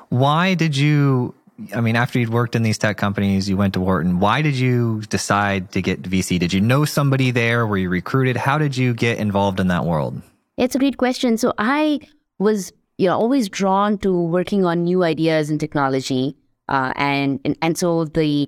Why 0.09 0.53
did 0.53 0.77
you? 0.77 1.35
I 1.73 1.81
mean, 1.81 1.95
after 1.95 2.19
you'd 2.19 2.29
worked 2.29 2.55
in 2.55 2.61
these 2.61 2.77
tech 2.77 2.97
companies, 2.97 3.49
you 3.49 3.57
went 3.57 3.73
to 3.73 3.79
Wharton. 3.79 4.19
Why 4.19 4.41
did 4.41 4.55
you 4.55 5.01
decide 5.09 5.71
to 5.71 5.81
get 5.81 6.03
VC? 6.03 6.39
Did 6.39 6.53
you 6.53 6.61
know 6.61 6.85
somebody 6.85 7.31
there? 7.31 7.65
Were 7.65 7.77
you 7.77 7.89
recruited? 7.89 8.37
How 8.37 8.57
did 8.57 8.77
you 8.77 8.93
get 8.93 9.17
involved 9.17 9.59
in 9.59 9.67
that 9.69 9.83
world? 9.83 10.21
It's 10.57 10.75
a 10.75 10.79
great 10.79 10.97
question. 10.97 11.37
So 11.37 11.53
I 11.57 11.99
was, 12.37 12.71
you 12.97 13.07
know, 13.07 13.17
always 13.17 13.49
drawn 13.49 13.97
to 13.99 14.13
working 14.13 14.65
on 14.65 14.83
new 14.83 15.03
ideas 15.03 15.49
and 15.49 15.59
technology, 15.59 16.35
uh, 16.69 16.93
and, 16.95 17.39
and 17.43 17.57
and 17.61 17.77
so 17.77 18.05
the 18.05 18.47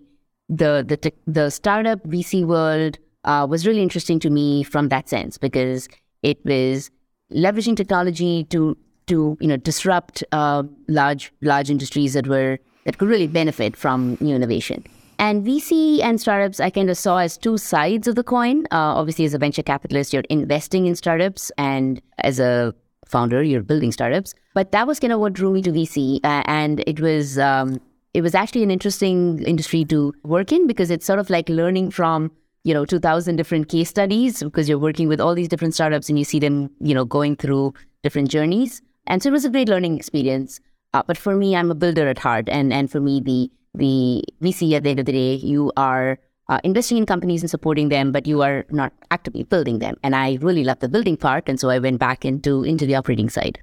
the 0.50 0.86
the 0.88 0.98
tech- 0.98 1.24
the 1.26 1.50
startup 1.50 2.04
VC 2.04 2.46
world 2.46 3.00
uh, 3.24 3.48
was 3.50 3.66
really 3.66 3.82
interesting 3.82 4.20
to 4.20 4.30
me 4.30 4.64
from 4.64 4.90
that 4.90 5.10
sense 5.10 5.38
because 5.38 5.88
it 6.22 6.44
was 6.46 6.92
leveraging 7.32 7.76
technology 7.76 8.44
to 8.46 8.78
to 9.08 9.38
you 9.40 9.48
know 9.48 9.58
disrupt 9.58 10.24
uh, 10.32 10.64
large 10.88 11.32
large 11.42 11.70
industries 11.70 12.14
that 12.14 12.28
were 12.28 12.60
that 12.90 12.98
could 12.98 13.08
really 13.08 13.28
benefit 13.28 13.78
from 13.78 14.18
new 14.20 14.36
innovation. 14.36 14.84
And 15.20 15.46
VC 15.46 16.02
and 16.02 16.20
startups, 16.20 16.60
I 16.60 16.72
kind 16.72 16.90
of 16.90 16.98
saw 16.98 17.20
as 17.20 17.38
two 17.38 17.56
sides 17.60 18.08
of 18.08 18.16
the 18.16 18.24
coin. 18.24 18.66
Uh, 18.72 18.98
obviously, 18.98 19.26
as 19.26 19.36
a 19.36 19.38
venture 19.38 19.62
capitalist, 19.62 20.12
you're 20.12 20.24
investing 20.28 20.88
in 20.88 20.96
startups, 20.96 21.52
and 21.56 22.02
as 22.18 22.40
a 22.40 22.74
founder, 23.06 23.44
you're 23.44 23.62
building 23.62 23.92
startups. 23.92 24.34
But 24.56 24.72
that 24.72 24.88
was 24.88 25.00
kind 25.00 25.14
of 25.14 25.20
what 25.20 25.34
drew 25.34 25.52
me 25.52 25.62
to 25.62 25.72
VC, 25.72 26.20
uh, 26.24 26.42
and 26.46 26.84
it 26.88 27.00
was 27.00 27.38
um, 27.38 27.80
it 28.16 28.22
was 28.22 28.34
actually 28.34 28.64
an 28.64 28.72
interesting 28.72 29.44
industry 29.44 29.86
to 29.86 30.12
work 30.24 30.52
in 30.52 30.66
because 30.66 30.90
it's 30.90 31.06
sort 31.06 31.20
of 31.20 31.30
like 31.30 31.48
learning 31.48 31.92
from 31.92 32.32
you 32.64 32.74
know 32.74 32.86
2000 32.86 33.36
different 33.36 33.70
case 33.70 33.90
studies 33.90 34.42
because 34.42 34.68
you're 34.68 34.80
working 34.80 35.08
with 35.08 35.22
all 35.22 35.36
these 35.36 35.48
different 35.48 35.76
startups 35.76 36.10
and 36.10 36.18
you 36.18 36.26
see 36.26 36.40
them 36.40 36.72
you 36.80 36.96
know 36.96 37.06
going 37.06 37.36
through 37.36 37.72
different 38.04 38.30
journeys 38.30 38.82
and 39.06 39.24
so 39.24 39.30
it 39.30 39.32
was 39.32 39.46
a 39.46 39.50
great 39.50 39.70
learning 39.70 39.96
experience 39.96 40.60
uh, 40.94 41.04
but 41.06 41.18
for 41.18 41.36
me 41.36 41.56
i'm 41.56 41.72
a 41.72 41.76
builder 41.76 42.08
at 42.08 42.20
heart 42.20 42.50
and 42.50 42.74
and 42.74 42.92
for 42.92 43.00
me 43.00 43.20
the 43.20 43.52
the 43.74 44.24
vc 44.42 44.74
at 44.74 44.84
the 44.84 44.90
end 44.90 45.00
of 45.00 45.06
the 45.06 45.12
day 45.12 45.36
you 45.36 45.72
are 45.78 46.20
uh, 46.50 46.60
investing 46.64 46.98
in 46.98 47.06
companies 47.06 47.42
and 47.42 47.50
supporting 47.50 47.90
them 47.90 48.12
but 48.12 48.26
you 48.26 48.42
are 48.42 48.66
not 48.70 48.92
actively 49.12 49.44
building 49.44 49.80
them 49.80 49.96
and 50.04 50.16
i 50.16 50.38
really 50.42 50.64
love 50.64 50.80
the 50.80 50.90
building 50.90 51.16
part 51.16 51.48
and 51.48 51.60
so 51.60 51.70
i 51.70 51.78
went 51.78 52.00
back 52.00 52.26
into 52.26 52.64
into 52.64 52.86
the 52.86 52.96
operating 52.96 53.30
side 53.30 53.60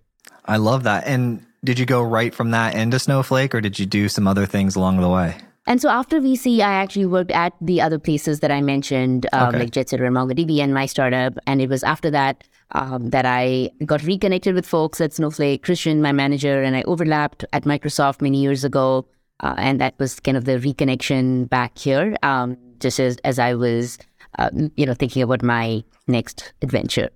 I 0.46 0.56
love 0.56 0.84
that. 0.84 1.06
And 1.06 1.44
did 1.64 1.78
you 1.78 1.86
go 1.86 2.02
right 2.02 2.34
from 2.34 2.52
that 2.52 2.74
into 2.74 2.98
Snowflake, 2.98 3.54
or 3.54 3.60
did 3.60 3.78
you 3.78 3.86
do 3.86 4.08
some 4.08 4.26
other 4.28 4.46
things 4.46 4.76
along 4.76 5.00
the 5.00 5.08
way? 5.08 5.36
And 5.66 5.80
so 5.82 5.88
after 5.88 6.20
VC, 6.20 6.60
I 6.60 6.74
actually 6.74 7.06
worked 7.06 7.32
at 7.32 7.52
the 7.60 7.80
other 7.80 7.98
places 7.98 8.40
that 8.40 8.50
I 8.52 8.60
mentioned, 8.60 9.26
um, 9.32 9.48
Okay. 9.48 9.58
like 9.60 9.70
JetSetter 9.70 10.06
and 10.06 10.14
MongoDB 10.16 10.60
and 10.60 10.72
my 10.72 10.86
startup. 10.86 11.34
And 11.46 11.60
it 11.60 11.68
was 11.68 11.82
after 11.82 12.10
that 12.10 12.44
um, 12.72 13.10
that 13.10 13.26
I 13.26 13.70
got 13.84 14.02
reconnected 14.04 14.54
with 14.54 14.66
folks 14.66 15.00
at 15.00 15.12
Snowflake, 15.12 15.62
Christian, 15.64 16.00
my 16.02 16.12
manager, 16.12 16.62
and 16.62 16.76
I 16.76 16.82
overlapped 16.82 17.44
at 17.52 17.64
Microsoft 17.64 18.20
many 18.22 18.38
years 18.40 18.64
ago. 18.64 19.06
Uh, 19.40 19.54
and 19.58 19.80
that 19.80 19.94
was 19.98 20.18
kind 20.20 20.36
of 20.36 20.44
the 20.46 20.58
reconnection 20.58 21.48
back 21.48 21.76
here, 21.76 22.16
um, 22.22 22.56
just 22.80 22.98
as, 22.98 23.18
as 23.24 23.38
I 23.38 23.54
was, 23.54 23.98
uh, 24.38 24.50
you 24.76 24.86
know, 24.86 24.94
thinking 24.94 25.22
about 25.22 25.42
my 25.42 25.82
next 26.06 26.52
adventure. 26.62 27.10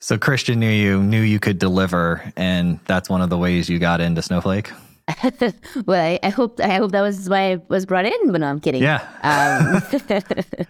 So 0.00 0.16
Christian 0.18 0.58
knew 0.58 0.70
you, 0.70 1.02
knew 1.02 1.20
you 1.20 1.38
could 1.38 1.58
deliver, 1.58 2.32
and 2.36 2.80
that's 2.86 3.08
one 3.10 3.20
of 3.22 3.28
the 3.30 3.36
ways 3.38 3.68
you 3.68 3.78
got 3.78 4.00
into 4.00 4.22
Snowflake. 4.22 4.72
well, 5.86 6.04
I, 6.04 6.18
I 6.22 6.28
hope 6.30 6.60
I 6.60 6.74
hope 6.74 6.92
that 6.92 7.02
was 7.02 7.28
why 7.28 7.52
I 7.52 7.62
was 7.68 7.86
brought 7.86 8.04
in. 8.06 8.32
But 8.32 8.40
no, 8.40 8.48
I'm 8.48 8.60
kidding. 8.60 8.82
Yeah. 8.82 9.06
Um, 9.22 9.82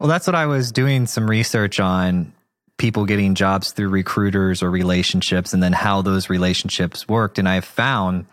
Well, 0.00 0.08
that's 0.08 0.26
what 0.26 0.34
I 0.34 0.46
was 0.46 0.72
doing 0.72 1.06
some 1.06 1.30
research 1.30 1.78
on. 1.78 2.32
people 2.76 3.04
getting 3.06 3.36
jobs 3.36 3.70
through 3.70 3.88
recruiters 3.90 4.60
or 4.60 4.68
relationships 4.68 5.52
and 5.54 5.62
then 5.62 5.72
how 5.72 6.02
those 6.02 6.28
relationships 6.28 7.06
worked. 7.06 7.38
And 7.38 7.48
I've 7.48 7.64
found 7.64 8.26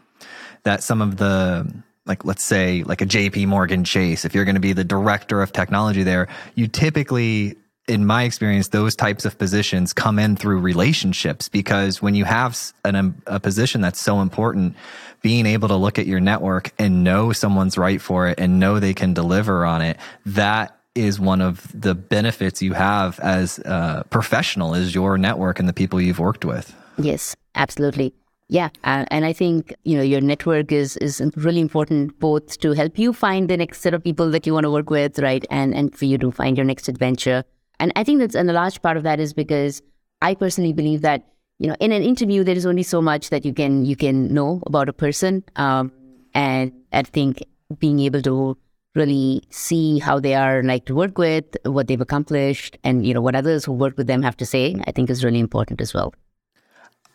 that 0.64 0.82
some 0.82 1.00
of 1.04 1.18
the 1.18 1.72
like 2.08 2.26
let's 2.26 2.44
say 2.44 2.82
like 2.84 3.02
a 3.02 3.06
JP 3.06 3.46
Morgan 3.46 3.84
Chase, 3.84 4.26
if 4.26 4.34
you're 4.34 4.46
going 4.46 4.56
to 4.56 4.62
be 4.62 4.74
the 4.74 4.84
director 4.84 5.44
of 5.44 5.54
technology 5.54 6.02
there, 6.02 6.28
you 6.56 6.68
typically 6.68 7.56
in 7.90 8.06
my 8.06 8.24
experience, 8.24 8.70
those 8.70 8.96
types 8.96 9.26
of 9.26 9.38
positions 9.38 9.94
come 9.94 10.20
in 10.20 10.36
through 10.36 10.60
relationships 10.60 11.50
because 11.50 12.02
when 12.02 12.14
you 12.14 12.24
have 12.24 12.72
an, 12.86 12.96
um, 12.96 13.22
a 13.26 13.40
position 13.40 13.82
that's 13.82 14.00
so 14.00 14.22
important, 14.22 14.76
being 15.22 15.48
able 15.48 15.68
to 15.68 15.76
look 15.76 15.98
at 15.98 16.06
your 16.06 16.20
network 16.20 16.72
and 16.78 17.04
know 17.04 17.34
someone's 17.34 17.78
right 17.78 18.00
for 18.00 18.28
it 18.28 18.40
and 18.40 18.60
know 18.60 18.80
they 18.80 18.94
can 18.94 19.14
deliver 19.14 19.66
on 19.66 19.82
it, 19.82 19.98
that 20.26 20.78
is 20.94 21.20
one 21.20 21.42
of 21.42 21.68
the 21.80 21.96
benefits 21.96 22.62
you 22.62 22.74
have 22.74 23.20
as 23.22 23.58
a 23.60 24.06
professional 24.12 24.76
is 24.76 24.94
your 24.94 25.18
network 25.18 25.60
and 25.60 25.68
the 25.68 25.74
people 25.74 26.00
you've 26.00 26.20
worked 26.20 26.46
with. 26.46 26.76
Yes, 26.98 27.36
absolutely. 27.56 28.14
Yeah, 28.52 28.70
uh, 28.84 29.06
and 29.10 29.26
I 29.26 29.34
think 29.34 29.76
you 29.84 29.96
know 29.96 30.02
your 30.02 30.22
network 30.22 30.72
is 30.72 30.98
is 30.98 31.22
really 31.36 31.60
important 31.60 32.20
both 32.20 32.60
to 32.62 32.74
help 32.74 32.98
you 32.98 33.14
find 33.14 33.48
the 33.48 33.58
next 33.58 33.82
set 33.82 33.94
of 33.94 34.04
people 34.04 34.32
that 34.32 34.48
you 34.48 34.56
want 34.56 34.64
to 34.64 34.72
work 34.72 34.90
with, 34.90 35.20
right, 35.20 35.46
and 35.52 35.76
and 35.76 35.96
for 35.96 36.06
you 36.06 36.18
to 36.18 36.32
find 36.32 36.58
your 36.58 36.66
next 36.66 36.88
adventure. 36.88 37.44
And 37.80 37.92
I 37.96 38.04
think 38.04 38.20
that's 38.20 38.36
and 38.36 38.50
a 38.50 38.54
large 38.54 38.82
part 38.82 38.98
of 38.98 39.04
that 39.04 39.20
is 39.20 39.34
because 39.34 39.82
I 40.22 40.36
personally 40.36 40.74
believe 40.74 41.02
that 41.02 41.26
you 41.60 41.68
know 41.68 41.76
in 41.80 41.92
an 41.92 42.04
interview 42.04 42.44
there 42.44 42.56
is 42.56 42.66
only 42.66 42.84
so 42.84 43.02
much 43.02 43.30
that 43.30 43.46
you 43.46 43.54
can 43.54 43.86
you 43.86 43.96
can 43.96 44.34
know 44.34 44.62
about 44.66 44.90
a 44.90 44.94
person, 44.94 45.44
um, 45.56 45.92
and 46.34 46.72
I 46.92 47.04
think 47.04 47.44
being 47.80 48.00
able 48.00 48.22
to 48.24 48.58
really 48.96 49.44
see 49.50 50.00
how 50.00 50.20
they 50.20 50.34
are 50.34 50.64
like 50.64 50.86
to 50.86 50.96
work 50.96 51.18
with, 51.18 51.46
what 51.64 51.88
they've 51.88 52.02
accomplished, 52.02 52.78
and 52.84 53.06
you 53.06 53.14
know 53.14 53.22
what 53.22 53.36
others 53.36 53.66
who 53.66 53.74
work 53.74 53.98
with 53.98 54.08
them 54.08 54.22
have 54.24 54.38
to 54.38 54.46
say, 54.46 54.76
I 54.88 54.92
think 54.92 55.10
is 55.10 55.24
really 55.24 55.40
important 55.40 55.82
as 55.82 55.94
well. 55.94 56.14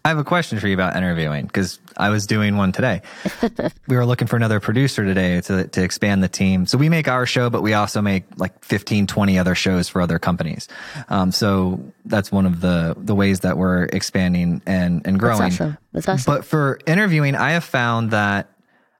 I 0.06 0.10
have 0.10 0.18
a 0.18 0.24
question 0.24 0.60
for 0.60 0.68
you 0.68 0.74
about 0.74 0.96
interviewing 0.96 1.46
because 1.46 1.78
I 1.96 2.10
was 2.10 2.26
doing 2.26 2.58
one 2.58 2.72
today. 2.72 3.00
we 3.88 3.96
were 3.96 4.04
looking 4.04 4.28
for 4.28 4.36
another 4.36 4.60
producer 4.60 5.02
today 5.02 5.40
to, 5.40 5.66
to 5.66 5.82
expand 5.82 6.22
the 6.22 6.28
team. 6.28 6.66
So 6.66 6.76
we 6.76 6.90
make 6.90 7.08
our 7.08 7.24
show, 7.24 7.48
but 7.48 7.62
we 7.62 7.72
also 7.72 8.02
make 8.02 8.24
like 8.36 8.62
15, 8.62 9.06
20 9.06 9.38
other 9.38 9.54
shows 9.54 9.88
for 9.88 10.02
other 10.02 10.18
companies. 10.18 10.68
Um, 11.08 11.32
so 11.32 11.80
that's 12.04 12.30
one 12.30 12.44
of 12.44 12.60
the, 12.60 12.94
the 12.98 13.14
ways 13.14 13.40
that 13.40 13.56
we're 13.56 13.84
expanding 13.84 14.60
and, 14.66 15.06
and 15.06 15.18
growing. 15.18 15.40
That's 15.40 15.54
awesome. 15.54 15.78
That's 15.92 16.08
awesome. 16.08 16.34
But 16.34 16.44
for 16.44 16.78
interviewing, 16.86 17.34
I 17.34 17.52
have 17.52 17.64
found 17.64 18.10
that 18.10 18.50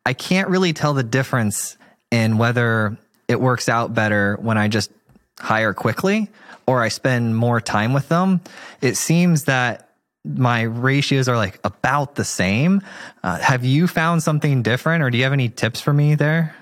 I 0.06 0.14
can't 0.14 0.48
really 0.48 0.72
tell 0.72 0.94
the 0.94 1.02
difference 1.02 1.76
in 2.10 2.38
whether 2.38 2.96
it 3.28 3.38
works 3.38 3.68
out 3.68 3.92
better 3.92 4.38
when 4.40 4.56
I 4.56 4.68
just 4.68 4.90
hire 5.38 5.74
quickly 5.74 6.30
or 6.66 6.80
I 6.80 6.88
spend 6.88 7.36
more 7.36 7.60
time 7.60 7.92
with 7.92 8.08
them. 8.08 8.40
It 8.80 8.96
seems 8.96 9.44
that 9.44 9.90
my 10.24 10.62
ratios 10.62 11.28
are 11.28 11.36
like 11.36 11.60
about 11.64 12.14
the 12.14 12.24
same. 12.24 12.82
Uh, 13.22 13.38
have 13.38 13.64
you 13.64 13.86
found 13.86 14.22
something 14.22 14.62
different, 14.62 15.02
or 15.02 15.10
do 15.10 15.18
you 15.18 15.24
have 15.24 15.32
any 15.32 15.48
tips 15.48 15.80
for 15.80 15.92
me 15.92 16.14
there? 16.14 16.54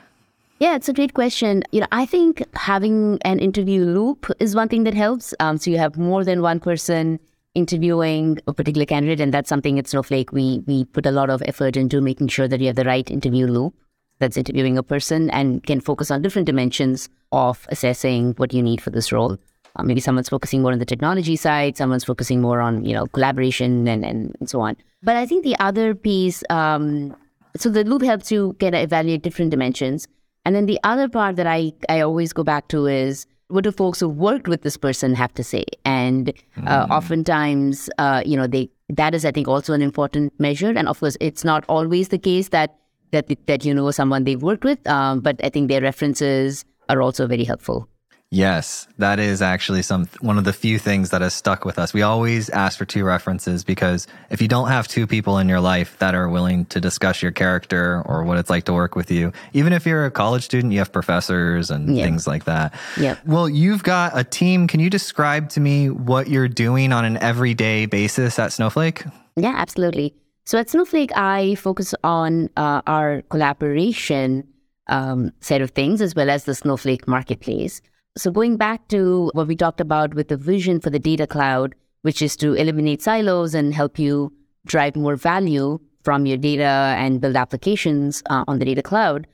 Yeah, 0.59 0.77
it's 0.77 0.89
a 0.89 0.93
great 0.93 1.15
question. 1.15 1.65
You 1.73 1.81
know, 1.81 1.89
I 1.91 2.07
think 2.07 2.43
having 2.55 3.19
an 3.25 3.39
interview 3.41 3.85
loop 3.85 4.31
is 4.39 4.55
one 4.55 4.69
thing 4.69 4.85
that 4.85 4.95
helps. 4.95 5.35
Um, 5.41 5.59
so 5.59 5.71
you 5.71 5.79
have 5.79 5.97
more 5.97 6.25
than 6.25 6.41
one 6.41 6.61
person 6.61 7.19
interviewing 7.55 8.39
a 8.47 8.53
particular 8.53 8.87
candidate, 8.87 9.21
and 9.21 9.35
that's 9.35 9.49
something 9.49 9.79
at 9.79 9.89
Snowflake 9.89 10.33
we 10.33 10.63
we 10.67 10.85
put 10.85 11.07
a 11.07 11.11
lot 11.11 11.31
of 11.31 11.43
effort 11.47 11.77
into 11.77 12.01
making 12.01 12.29
sure 12.29 12.49
that 12.49 12.61
you 12.61 12.67
have 12.67 12.77
the 12.77 12.85
right 12.85 13.11
interview 13.11 13.47
loop 13.47 13.75
that's 14.19 14.37
interviewing 14.37 14.79
a 14.79 14.83
person 14.83 15.31
and 15.31 15.65
can 15.65 15.81
focus 15.81 16.11
on 16.11 16.23
different 16.23 16.47
dimensions 16.47 17.09
of 17.33 17.67
assessing 17.71 18.33
what 18.35 18.55
you 18.55 18.63
need 18.63 18.81
for 18.81 18.91
this 18.91 19.11
role. 19.11 19.39
Uh, 19.77 19.83
maybe 19.83 20.01
someone's 20.01 20.29
focusing 20.29 20.63
more 20.63 20.73
on 20.73 20.79
the 20.79 20.85
technology 20.85 21.37
side, 21.37 21.77
someone's 21.77 22.05
focusing 22.05 22.41
more 22.41 22.61
on 22.61 22.85
you 22.85 22.93
know 22.93 23.07
collaboration 23.07 23.89
and, 23.89 24.05
and, 24.05 24.37
and 24.39 24.51
so 24.51 24.61
on. 24.61 24.77
But 25.03 25.17
I 25.17 25.27
think 25.27 25.45
the 25.45 25.59
other 25.59 25.95
piece, 25.95 26.45
um, 26.51 27.17
so 27.57 27.69
the 27.69 27.85
loop 27.85 28.03
helps 28.03 28.31
you 28.31 28.57
kind 28.61 28.75
of 28.75 28.83
evaluate 28.83 29.23
different 29.23 29.51
dimensions. 29.51 30.07
And 30.45 30.55
then 30.55 30.67
the 30.67 30.79
other 30.85 31.09
part 31.09 31.37
that 31.37 31.47
I, 31.47 31.73
I 31.89 32.01
always 32.01 32.33
go 32.33 32.43
back 32.43 32.69
to 32.69 32.87
is 32.87 33.27
what 33.49 33.65
do 33.65 33.73
folks 33.73 34.01
who 34.01 34.09
worked 34.09 34.49
with 34.49 34.63
this 34.63 34.77
person 34.77 35.15
have 35.15 35.33
to 35.35 35.45
say? 35.45 35.65
And 35.85 36.33
uh, 36.67 36.87
mm. 36.87 36.91
oftentimes, 36.91 37.91
uh, 37.99 38.23
you 38.25 38.37
know, 38.37 38.47
they 38.47 38.71
that 38.89 39.15
is, 39.15 39.25
I 39.25 39.31
think, 39.31 39.49
also 39.49 39.73
an 39.73 39.83
important 39.83 40.39
measure. 40.39 40.71
And 40.71 40.89
of 40.89 41.01
course, 41.01 41.17
it's 41.21 41.45
not 41.45 41.65
always 41.69 42.09
the 42.09 42.19
case 42.19 42.49
that 42.49 42.77
that 43.13 43.27
that 43.47 43.65
you 43.65 43.75
know 43.75 43.91
someone 43.91 44.25
they've 44.25 44.43
worked 44.43 44.65
with, 44.65 44.87
um, 44.89 45.21
but 45.21 45.43
I 45.45 45.49
think 45.49 45.69
their 45.69 45.81
references 45.81 46.65
are 46.89 47.01
also 47.01 47.27
very 47.27 47.45
helpful. 47.45 47.89
Yes, 48.35 48.89
that 48.97 49.19
is 49.19 49.43
actually 49.43 49.83
some 49.83 50.09
one 50.23 50.39
of 50.39 50.45
the 50.45 50.55
few 50.55 50.79
things 50.79 51.11
that 51.11 51.21
has 51.21 51.35
stuck 51.35 51.67
with 51.67 51.79
us. 51.79 51.93
We 51.93 52.01
always 52.01 52.49
ask 52.49 52.79
for 52.79 52.87
two 52.87 53.05
references 53.05 53.63
because 53.63 54.07
if 54.31 54.41
you 54.41 54.49
don't 54.49 54.69
have 54.69 54.89
two 54.89 55.07
people 55.07 55.37
in 55.37 55.51
your 55.51 55.61
life 55.61 55.99
that 55.99 56.15
are 56.15 56.27
willing 56.31 56.65
to 56.67 56.81
discuss 56.81 57.21
your 57.21 57.31
character 57.31 58.03
or 58.07 58.25
what 58.25 58.39
it's 58.39 58.49
like 58.49 58.65
to 58.65 58.73
work 58.73 58.97
with 58.97 59.11
you, 59.11 59.33
even 59.53 59.75
if 59.75 59.85
you're 59.85 60.07
a 60.07 60.11
college 60.11 60.45
student, 60.45 60.73
you 60.73 60.79
have 60.79 60.91
professors 60.91 61.71
and 61.71 61.95
yeah. 61.95 62.05
things 62.05 62.27
like 62.27 62.45
that. 62.45 62.73
Yeah. 62.99 63.19
Well, 63.27 63.51
you've 63.51 63.83
got 63.83 64.19
a 64.19 64.25
team. 64.25 64.67
Can 64.67 64.81
you 64.81 64.89
describe 64.89 65.51
to 65.51 65.61
me 65.61 65.91
what 65.91 66.29
you're 66.29 66.49
doing 66.49 66.91
on 66.95 67.05
an 67.05 67.19
everyday 67.19 67.85
basis 67.85 68.39
at 68.39 68.51
Snowflake? 68.51 69.05
Yeah, 69.37 69.53
absolutely. 69.55 70.15
So 70.47 70.57
at 70.59 70.71
Snowflake, 70.71 71.15
I 71.15 71.55
focus 71.57 71.95
on 72.03 72.49
uh, 72.57 72.81
our 72.87 73.21
collaboration 73.29 74.49
um, 74.87 75.33
set 75.41 75.61
of 75.61 75.73
things 75.73 76.01
as 76.01 76.15
well 76.15 76.31
as 76.31 76.45
the 76.45 76.55
Snowflake 76.55 77.07
marketplace. 77.07 77.83
So, 78.15 78.31
going 78.31 78.59
back 78.59 78.89
to 78.89 79.31
what 79.33 79.49
we 79.49 79.57
talked 79.57 79.81
about 79.81 80.13
with 80.13 80.29
the 80.29 80.37
vision 80.37 80.81
for 80.81 80.91
the 80.91 80.99
data 80.99 81.27
cloud, 81.27 81.75
which 82.03 82.21
is 82.21 82.37
to 82.37 82.53
eliminate 82.53 83.01
silos 83.01 83.55
and 83.55 83.73
help 83.73 83.99
you 83.99 84.31
drive 84.67 84.97
more 84.97 85.17
value 85.17 85.81
from 86.05 86.27
your 86.27 86.37
data 86.37 86.95
and 86.99 87.23
build 87.23 87.37
applications 87.37 88.23
uh, 88.29 88.45
on 88.47 88.59
the 88.59 88.67
data 88.67 88.83
cloud, 88.83 89.27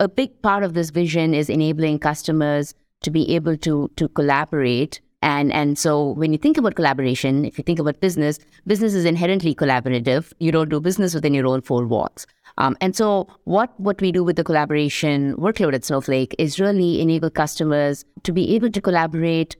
a 0.00 0.08
big 0.08 0.42
part 0.42 0.64
of 0.64 0.74
this 0.74 0.90
vision 0.90 1.32
is 1.32 1.48
enabling 1.48 2.00
customers 2.00 2.74
to 3.02 3.10
be 3.12 3.36
able 3.36 3.56
to 3.58 3.88
to 3.94 4.08
collaborate. 4.08 5.00
And 5.22 5.52
and 5.52 5.78
so 5.78 6.10
when 6.14 6.32
you 6.32 6.38
think 6.38 6.58
about 6.58 6.74
collaboration 6.74 7.44
if 7.44 7.56
you 7.56 7.62
think 7.62 7.78
about 7.78 8.00
business 8.00 8.40
business 8.66 8.94
is 8.94 9.04
inherently 9.04 9.54
collaborative. 9.54 10.32
You 10.40 10.50
don't 10.50 10.70
do 10.70 10.80
business 10.80 11.14
within 11.14 11.34
your 11.34 11.46
own 11.46 11.60
four 11.60 11.86
walls 11.86 12.26
um, 12.58 12.76
and 12.80 12.94
so 12.94 13.26
what, 13.44 13.78
what 13.80 14.00
we 14.00 14.12
do 14.12 14.22
with 14.22 14.36
the 14.36 14.44
collaboration 14.44 15.34
workload 15.36 15.74
at 15.74 15.84
Snowflake 15.84 16.34
is 16.38 16.60
really 16.60 17.00
enable 17.00 17.30
customers 17.30 18.04
to 18.22 18.32
be 18.32 18.54
able 18.54 18.70
to 18.70 18.80
collaborate 18.80 19.56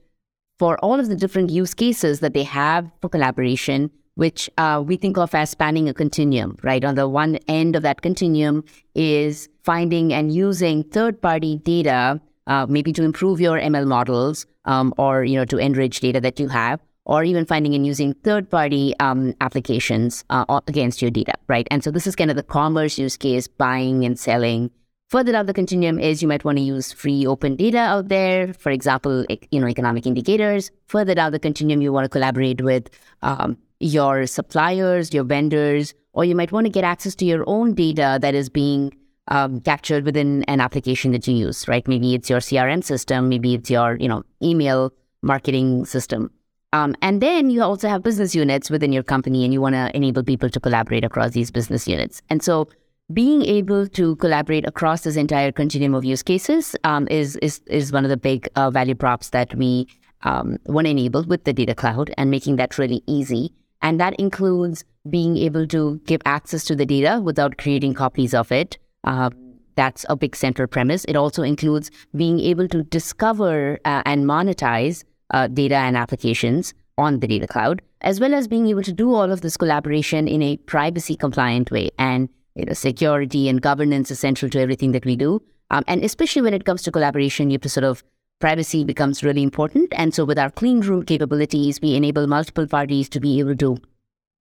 for 0.57 0.77
all 0.77 0.99
of 0.99 1.09
the 1.09 1.15
different 1.15 1.49
use 1.49 1.73
cases 1.73 2.21
that 2.21 2.33
they 2.33 2.43
have 2.43 2.89
for 3.01 3.09
collaboration, 3.09 3.91
which 4.15 4.49
uh, 4.57 4.81
we 4.85 4.95
think 4.95 5.17
of 5.17 5.35
as 5.35 5.49
spanning 5.49 5.89
a 5.89 5.93
continuum, 5.93 6.57
right? 6.63 6.85
On 6.85 6.95
the 6.95 7.09
one 7.09 7.35
end 7.49 7.75
of 7.75 7.83
that 7.83 8.01
continuum 8.01 8.63
is 8.93 9.49
finding 9.63 10.13
and 10.13 10.33
using 10.33 10.83
third-party 10.83 11.57
data, 11.57 12.21
uh, 12.47 12.65
maybe 12.69 12.93
to 12.93 13.03
improve 13.03 13.41
your 13.41 13.59
ML 13.59 13.85
models 13.85 14.45
um, 14.63 14.93
or, 14.97 15.25
you 15.25 15.35
know, 15.35 15.45
to 15.45 15.57
enrich 15.57 15.99
data 15.99 16.21
that 16.21 16.39
you 16.39 16.47
have, 16.47 16.79
or 17.05 17.23
even 17.23 17.45
finding 17.45 17.73
and 17.73 17.85
using 17.85 18.13
third 18.23 18.49
party 18.49 18.93
um, 18.99 19.33
applications 19.41 20.23
uh, 20.29 20.59
against 20.67 21.01
your 21.01 21.11
data, 21.11 21.33
right? 21.47 21.67
And 21.71 21.83
so 21.83 21.91
this 21.91 22.07
is 22.07 22.15
kind 22.15 22.29
of 22.29 22.35
the 22.35 22.43
commerce 22.43 22.97
use 22.97 23.15
case, 23.17 23.47
buying 23.47 24.03
and 24.05 24.19
selling. 24.19 24.71
Further 25.09 25.31
down 25.31 25.45
the 25.45 25.53
continuum 25.53 25.99
is 25.99 26.23
you 26.23 26.27
might 26.27 26.43
want 26.43 26.57
to 26.57 26.63
use 26.63 26.91
free 26.91 27.27
open 27.27 27.55
data 27.55 27.77
out 27.77 28.07
there, 28.07 28.53
for 28.53 28.71
example, 28.71 29.25
you 29.51 29.59
know, 29.59 29.67
economic 29.67 30.07
indicators. 30.07 30.71
Further 30.87 31.13
down 31.13 31.31
the 31.31 31.39
continuum, 31.39 31.81
you 31.81 31.93
want 31.93 32.05
to 32.05 32.09
collaborate 32.09 32.61
with 32.61 32.89
um, 33.21 33.55
your 33.79 34.25
suppliers, 34.25 35.13
your 35.13 35.23
vendors, 35.23 35.93
or 36.13 36.25
you 36.25 36.35
might 36.35 36.51
want 36.51 36.65
to 36.65 36.71
get 36.71 36.83
access 36.83 37.13
to 37.15 37.25
your 37.25 37.43
own 37.45 37.75
data 37.75 38.17
that 38.21 38.33
is 38.33 38.49
being 38.49 38.95
um, 39.27 39.61
captured 39.61 40.05
within 40.05 40.43
an 40.43 40.59
application 40.59 41.11
that 41.11 41.27
you 41.27 41.35
use, 41.35 41.67
right? 41.67 41.87
Maybe 41.87 42.15
it's 42.15 42.29
your 42.29 42.39
CRM 42.39 42.83
system, 42.83 43.29
maybe 43.29 43.53
it's 43.53 43.69
your, 43.69 43.97
you 43.97 44.07
know, 44.07 44.23
email 44.41 44.91
marketing 45.21 45.85
system. 45.85 46.31
Um, 46.75 46.93
and 47.01 47.21
then 47.21 47.49
you 47.49 47.63
also 47.63 47.87
have 47.87 48.03
business 48.03 48.35
units 48.35 48.69
within 48.69 48.91
your 48.91 49.03
company, 49.03 49.45
and 49.45 49.53
you 49.53 49.61
want 49.61 49.75
to 49.75 49.95
enable 49.95 50.23
people 50.23 50.49
to 50.49 50.59
collaborate 50.59 51.05
across 51.05 51.31
these 51.31 51.49
business 51.49 51.87
units. 51.87 52.21
And 52.29 52.43
so, 52.43 52.67
being 53.13 53.43
able 53.45 53.87
to 53.87 54.15
collaborate 54.17 54.67
across 54.67 55.03
this 55.03 55.15
entire 55.15 55.53
continuum 55.53 55.93
of 55.93 56.03
use 56.03 56.21
cases 56.21 56.75
um, 56.83 57.07
is, 57.09 57.37
is 57.37 57.61
is 57.67 57.93
one 57.93 58.03
of 58.03 58.09
the 58.09 58.17
big 58.17 58.49
uh, 58.57 58.71
value 58.71 58.95
props 58.95 59.29
that 59.29 59.55
we 59.55 59.87
um, 60.23 60.57
want 60.65 60.85
to 60.85 60.91
enable 60.91 61.23
with 61.23 61.45
the 61.45 61.53
data 61.53 61.73
cloud, 61.73 62.13
and 62.17 62.29
making 62.29 62.57
that 62.57 62.77
really 62.77 63.01
easy. 63.07 63.53
And 63.81 63.97
that 64.01 64.15
includes 64.19 64.83
being 65.09 65.37
able 65.37 65.67
to 65.67 66.01
give 66.05 66.21
access 66.25 66.65
to 66.65 66.75
the 66.75 66.85
data 66.85 67.21
without 67.23 67.57
creating 67.57 67.93
copies 67.93 68.33
of 68.33 68.51
it. 68.51 68.77
Uh, 69.05 69.29
that's 69.75 70.05
a 70.09 70.17
big 70.17 70.35
central 70.35 70.67
premise. 70.67 71.05
It 71.05 71.15
also 71.15 71.43
includes 71.43 71.89
being 72.15 72.39
able 72.41 72.67
to 72.69 72.83
discover 72.83 73.79
uh, 73.85 74.01
and 74.05 74.25
monetize 74.25 75.05
uh, 75.31 75.47
data 75.47 75.75
and 75.75 75.97
applications 75.97 76.73
on 76.97 77.19
the 77.19 77.27
data 77.27 77.47
cloud, 77.47 77.81
as 78.01 78.19
well 78.19 78.33
as 78.33 78.47
being 78.47 78.67
able 78.67 78.83
to 78.83 78.93
do 78.93 79.13
all 79.13 79.31
of 79.31 79.41
this 79.41 79.57
collaboration 79.57 80.27
in 80.27 80.41
a 80.41 80.57
privacy 80.57 81.15
compliant 81.15 81.71
way. 81.71 81.89
And 81.99 82.29
you 82.55 82.65
know, 82.65 82.73
security 82.73 83.49
and 83.49 83.61
governance 83.61 84.11
is 84.11 84.19
central 84.19 84.49
to 84.51 84.59
everything 84.59 84.91
that 84.93 85.05
we 85.05 85.15
do. 85.15 85.41
Um, 85.71 85.83
and 85.87 86.03
especially 86.03 86.41
when 86.41 86.53
it 86.53 86.65
comes 86.65 86.83
to 86.83 86.91
collaboration, 86.91 87.49
you 87.49 87.55
have 87.55 87.61
to 87.61 87.69
sort 87.69 87.83
of 87.83 88.03
privacy 88.39 88.83
becomes 88.83 89.23
really 89.23 89.43
important. 89.43 89.91
And 89.95 90.13
so 90.13 90.23
with 90.25 90.37
our 90.37 90.49
clean 90.49 90.81
room 90.81 91.03
capabilities, 91.03 91.81
we 91.81 91.95
enable 91.95 92.27
multiple 92.27 92.67
parties 92.67 93.09
to 93.09 93.19
be 93.19 93.39
able 93.39 93.55
to 93.57 93.77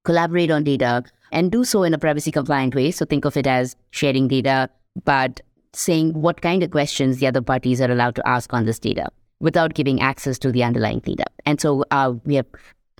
collaborate 0.04 0.52
on 0.52 0.64
data 0.64 1.04
and 1.32 1.52
do 1.52 1.64
so 1.64 1.84
in 1.84 1.94
a 1.94 1.98
privacy 1.98 2.32
compliant 2.32 2.76
way. 2.76 2.92
So 2.92 3.06
think 3.06 3.26
of 3.26 3.38
it 3.38 3.48
as 3.48 3.76
sharing 3.92 4.28
data, 4.28 4.70
but 5.06 5.42
saying 5.74 6.14
what 6.14 6.42
kind 6.42 6.64
of 6.64 6.72
questions 6.72 7.20
the 7.20 7.28
other 7.28 7.42
parties 7.42 7.80
are 7.80 7.92
allowed 7.92 8.16
to 8.16 8.28
ask 8.28 8.54
on 8.54 8.66
this 8.66 8.80
data 8.80 9.08
without 9.42 9.74
giving 9.74 10.00
access 10.00 10.40
to 10.40 10.52
the 10.52 10.64
underlying 10.64 11.00
data. 11.00 11.26
And 11.46 11.60
so 11.60 11.84
uh, 11.92 12.14
we 12.24 12.36
have 12.36 12.46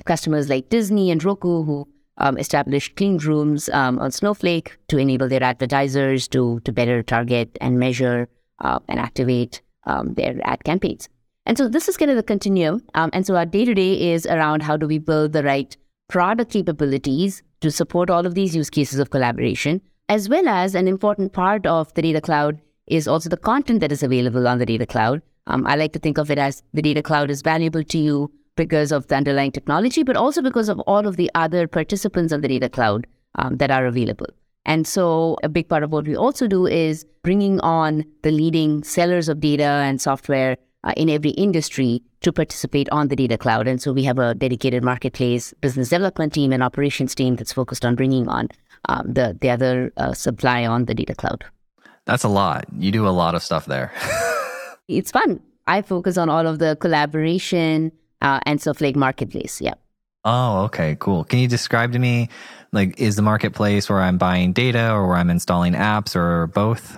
customers 0.06 0.50
like 0.50 0.70
Disney 0.70 1.12
and 1.12 1.24
Roku 1.24 1.64
who 1.64 1.88
um, 2.18 2.38
established 2.38 2.96
clean 2.96 3.18
rooms 3.18 3.70
um, 3.70 4.00
on 4.00 4.12
Snowflake 4.12 4.78
to 4.90 4.98
enable 4.98 5.30
their 5.30 5.44
advertisers 5.44 6.28
to 6.30 6.60
to 6.66 6.72
better 6.72 7.02
target 7.04 7.58
and 7.62 7.80
measure 7.80 8.28
uh, 8.60 8.80
and 8.88 9.00
activate 9.00 9.62
um, 9.86 10.14
their 10.16 10.36
ad 10.44 10.64
campaigns. 10.64 11.10
And 11.46 11.58
so 11.58 11.68
this 11.68 11.88
is 11.90 11.98
kind 11.98 12.12
of 12.12 12.18
the 12.18 12.24
continuum. 12.24 12.84
Um, 12.94 13.10
and 13.14 13.26
so 13.26 13.36
our 13.36 13.46
day 13.46 13.66
to 13.66 13.74
day 13.74 14.14
is 14.14 14.26
around 14.26 14.62
how 14.64 14.78
do 14.78 14.88
we 14.88 15.00
build 15.00 15.34
the 15.34 15.44
right 15.44 15.76
product 16.10 16.52
capabilities 16.52 17.42
to 17.62 17.72
support 17.72 18.10
all 18.10 18.26
of 18.26 18.36
these 18.36 18.56
use 18.56 18.70
cases 18.70 19.00
of 19.00 19.10
collaboration, 19.10 19.82
as 20.10 20.30
well 20.30 20.48
as 20.48 20.76
an 20.76 20.88
important 20.88 21.34
part 21.34 21.66
of 21.66 21.94
the 21.94 22.02
data 22.02 22.22
cloud 22.22 22.60
is 22.88 23.08
also 23.08 23.30
the 23.30 23.38
content 23.38 23.80
that 23.80 23.92
is 23.92 24.04
available 24.04 24.48
on 24.48 24.60
the 24.60 24.66
data 24.66 24.86
cloud. 24.86 25.22
Um, 25.48 25.66
I 25.66 25.76
like 25.76 25.94
to 25.94 26.00
think 26.00 26.18
of 26.18 26.30
it 26.32 26.38
as 26.38 26.64
the 26.74 26.82
data 26.82 27.02
cloud 27.02 27.30
is 27.30 27.42
valuable 27.42 27.84
to 27.84 27.98
you 27.98 28.32
because 28.56 28.92
of 28.92 29.08
the 29.08 29.16
underlying 29.16 29.52
technology, 29.52 30.04
but 30.04 30.16
also 30.16 30.42
because 30.42 30.70
of 30.70 30.80
all 30.82 31.08
of 31.08 31.18
the 31.18 31.32
other 31.36 31.68
participants 31.68 32.34
on 32.34 32.42
the 32.42 32.48
data 32.48 32.70
cloud 32.70 33.08
um, 33.36 33.58
that 33.58 33.72
are 33.72 33.86
available. 33.86 34.28
And 34.66 34.86
so, 34.86 35.38
a 35.44 35.50
big 35.50 35.68
part 35.68 35.84
of 35.84 35.92
what 35.92 36.06
we 36.06 36.16
also 36.16 36.48
do 36.48 36.68
is 36.68 37.06
bringing 37.24 37.60
on 37.62 38.04
the 38.22 38.32
leading 38.32 38.84
sellers 38.84 39.28
of 39.28 39.40
data 39.40 39.64
and 39.64 40.00
software 40.00 40.58
uh, 40.84 40.94
in 40.96 41.10
every 41.10 41.32
industry 41.32 42.04
to 42.22 42.32
participate 42.32 42.88
on 42.92 43.08
the 43.08 43.16
data 43.16 43.38
cloud. 43.38 43.68
And 43.68 43.82
so, 43.82 43.92
we 43.92 44.04
have 44.04 44.20
a 44.20 44.36
dedicated 44.36 44.84
marketplace 44.84 45.54
business 45.62 45.90
development 45.90 46.34
team 46.34 46.54
and 46.54 46.62
operations 46.62 47.16
team 47.16 47.38
that's 47.38 47.54
focused 47.54 47.84
on 47.84 47.96
bringing 47.96 48.28
on 48.28 48.50
um, 48.90 49.12
the, 49.12 49.36
the 49.42 49.50
other 49.50 49.92
uh, 49.98 50.14
supply 50.14 50.66
on 50.66 50.86
the 50.86 50.94
data 50.94 51.16
cloud. 51.16 51.44
That's 52.06 52.24
a 52.24 52.30
lot. 52.30 52.66
You 52.78 52.92
do 52.92 53.08
a 53.08 53.10
lot 53.10 53.34
of 53.34 53.42
stuff 53.42 53.66
there. 53.66 53.92
it's 54.98 55.12
fun. 55.12 55.40
I 55.68 55.82
focus 55.82 56.18
on 56.18 56.30
all 56.30 56.48
of 56.48 56.60
the 56.60 56.76
collaboration, 56.80 57.92
uh, 58.22 58.40
and 58.46 58.62
Snowflake 58.62 58.96
Marketplace. 58.96 59.62
Yeah. 59.62 59.76
Oh, 60.24 60.66
okay, 60.66 60.98
cool. 61.00 61.24
Can 61.24 61.40
you 61.40 61.48
describe 61.48 61.94
to 61.94 62.00
me, 62.00 62.30
like, 62.72 63.00
is 63.00 63.16
the 63.16 63.22
marketplace 63.22 63.90
where 63.90 64.02
I'm 64.02 64.18
buying 64.18 64.54
data 64.54 64.92
or 64.92 65.08
where 65.08 65.18
I'm 65.18 65.30
installing 65.30 65.74
apps 65.74 66.16
or 66.16 66.48
both? 66.48 66.98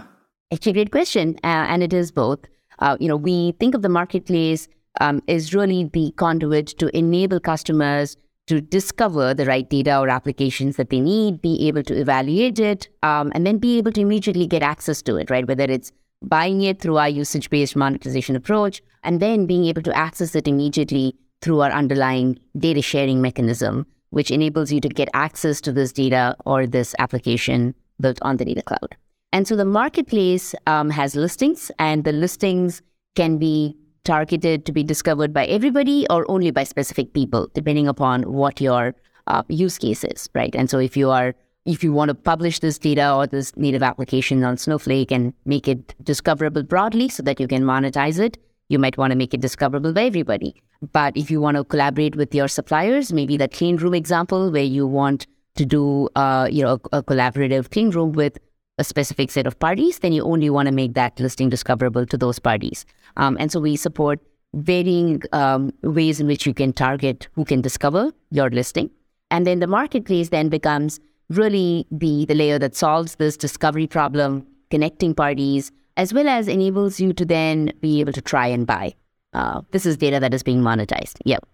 It's 0.51 0.67
a 0.67 0.73
great 0.73 0.91
question, 0.91 1.39
uh, 1.43 1.65
and 1.71 1.81
it 1.81 1.93
is 1.93 2.12
both. 2.12 2.39
Uh, 2.79 2.97
you 3.00 3.07
know, 3.07 3.15
we 3.15 3.53
think 3.59 3.75
of 3.75 3.81
the 3.81 3.89
marketplace 3.89 4.67
um, 5.00 5.23
is 5.27 5.53
really 5.53 5.85
the 5.85 6.12
conduit 6.17 6.67
to 6.79 6.95
enable 6.95 7.39
customers 7.39 8.17
to 8.47 8.59
discover 8.59 9.33
the 9.33 9.45
right 9.45 9.69
data 9.69 9.97
or 9.97 10.09
applications 10.09 10.75
that 10.75 10.89
they 10.89 11.00
need, 11.00 11.41
be 11.41 11.67
able 11.67 11.81
to 11.83 11.97
evaluate 11.97 12.59
it, 12.59 12.89
um, 13.01 13.31
and 13.33 13.47
then 13.47 13.57
be 13.57 13.77
able 13.77 13.91
to 13.93 14.01
immediately 14.01 14.45
get 14.45 14.62
access 14.62 15.01
to 15.01 15.15
it, 15.15 15.29
right? 15.29 15.47
Whether 15.47 15.63
it's 15.63 15.93
buying 16.23 16.61
it 16.61 16.79
through 16.79 16.97
our 16.97 17.09
usage 17.09 17.49
based 17.49 17.75
monetization 17.75 18.35
approach, 18.35 18.81
and 19.03 19.19
then 19.19 19.45
being 19.45 19.65
able 19.65 19.81
to 19.83 19.95
access 19.95 20.35
it 20.35 20.47
immediately 20.47 21.15
through 21.41 21.61
our 21.61 21.71
underlying 21.71 22.39
data 22.57 22.81
sharing 22.81 23.21
mechanism, 23.21 23.85
which 24.11 24.31
enables 24.31 24.71
you 24.71 24.79
to 24.79 24.89
get 24.89 25.09
access 25.13 25.59
to 25.61 25.71
this 25.71 25.91
data 25.91 26.35
or 26.45 26.65
this 26.65 26.95
application 26.99 27.75
built 27.99 28.17
on 28.21 28.37
the 28.37 28.45
data 28.45 28.61
cloud. 28.61 28.95
And 29.31 29.47
so 29.47 29.55
the 29.55 29.65
marketplace 29.65 30.55
um, 30.67 30.89
has 30.91 31.15
listings, 31.15 31.71
and 31.79 32.03
the 32.03 32.11
listings 32.11 32.81
can 33.15 33.37
be 33.37 33.75
targeted 34.03 34.65
to 34.65 34.71
be 34.71 34.83
discovered 34.83 35.33
by 35.33 35.45
everybody 35.45 36.05
or 36.09 36.29
only 36.29 36.51
by 36.51 36.63
specific 36.63 37.13
people, 37.13 37.49
depending 37.53 37.87
upon 37.87 38.23
what 38.23 38.61
your 38.61 38.95
uh, 39.27 39.43
use 39.47 39.77
case 39.77 40.03
is, 40.03 40.29
right? 40.35 40.53
And 40.55 40.69
so 40.69 40.77
if 40.77 40.95
you 40.97 41.09
are 41.09 41.33
if 41.65 41.84
you 41.84 41.93
want 41.93 42.10
to 42.10 42.15
publish 42.15 42.60
this 42.60 42.77
data 42.77 43.13
or 43.13 43.25
this 43.25 43.55
native 43.55 43.84
application 43.84 44.43
on 44.43 44.58
Snowflake 44.58 45.12
and 45.12 45.34
make 45.45 45.67
it 45.67 45.95
discoverable 46.04 46.63
broadly 46.63 47.08
so 47.08 47.23
that 47.23 47.39
you 47.39 47.47
can 47.47 47.63
monetize 47.63 48.19
it, 48.19 48.38
you 48.69 48.80
might 48.80 48.97
want 48.97 49.12
to 49.12 49.17
make 49.17 49.34
it 49.34 49.41
discoverable 49.41 49.93
by 49.93 50.04
everybody. 50.04 50.62
But 50.91 51.15
if 51.15 51.32
you 51.32 51.39
want 51.39 51.58
to 51.58 51.63
collaborate 51.63 52.15
with 52.15 52.36
your 52.36 52.47
suppliers, 52.47 53.13
maybe 53.13 53.38
that 53.38 53.54
clean 53.54 53.78
room 53.78 53.93
example 53.93 54.52
where 54.52 54.63
you 54.63 54.86
want 54.86 55.28
to 55.56 55.65
do 55.65 56.10
uh, 56.15 56.47
you 56.52 56.63
know 56.63 56.80
a, 56.91 56.97
a 56.97 57.04
collaborative 57.04 57.69
clean 57.69 57.91
room 57.91 58.12
with 58.12 58.39
a 58.80 58.84
specific 58.84 59.30
set 59.32 59.45
of 59.45 59.58
parties, 59.60 59.99
then 59.99 60.12
you 60.12 60.23
only 60.23 60.49
want 60.49 60.67
to 60.67 60.73
make 60.73 60.95
that 60.95 61.19
listing 61.19 61.49
discoverable 61.49 62.06
to 62.08 62.17
those 62.17 62.39
parties. 62.39 62.86
Um, 63.17 63.38
and 63.39 63.52
so 63.52 63.60
we 63.60 63.76
support 63.76 64.19
varying 64.56 65.21
um, 65.32 65.71
ways 65.84 66.19
in 66.19 66.28
which 66.28 66.45
you 66.45 66.54
can 66.54 66.73
target 66.73 67.28
who 67.34 67.45
can 67.45 67.62
discover 67.62 68.12
your 68.32 68.49
listing. 68.49 68.89
And 69.30 69.45
then 69.45 69.60
the 69.60 69.67
marketplace 69.67 70.30
then 70.30 70.49
becomes 70.49 70.99
really 71.38 71.88
be 71.98 72.26
the 72.26 72.36
layer 72.36 72.60
that 72.60 72.76
solves 72.76 73.15
this 73.15 73.38
discovery 73.38 73.88
problem, 73.88 74.46
connecting 74.69 75.13
parties, 75.13 75.72
as 75.98 76.13
well 76.13 76.28
as 76.28 76.48
enables 76.48 77.00
you 77.00 77.13
to 77.13 77.26
then 77.26 77.72
be 77.82 78.00
able 78.00 78.13
to 78.13 78.22
try 78.22 78.48
and 78.48 78.65
buy. 78.65 78.93
Uh, 79.34 79.62
this 79.72 79.86
is 79.86 79.98
data 79.98 80.19
that 80.19 80.34
is 80.34 80.43
being 80.43 80.62
monetized. 80.62 81.17
Yep. 81.26 81.46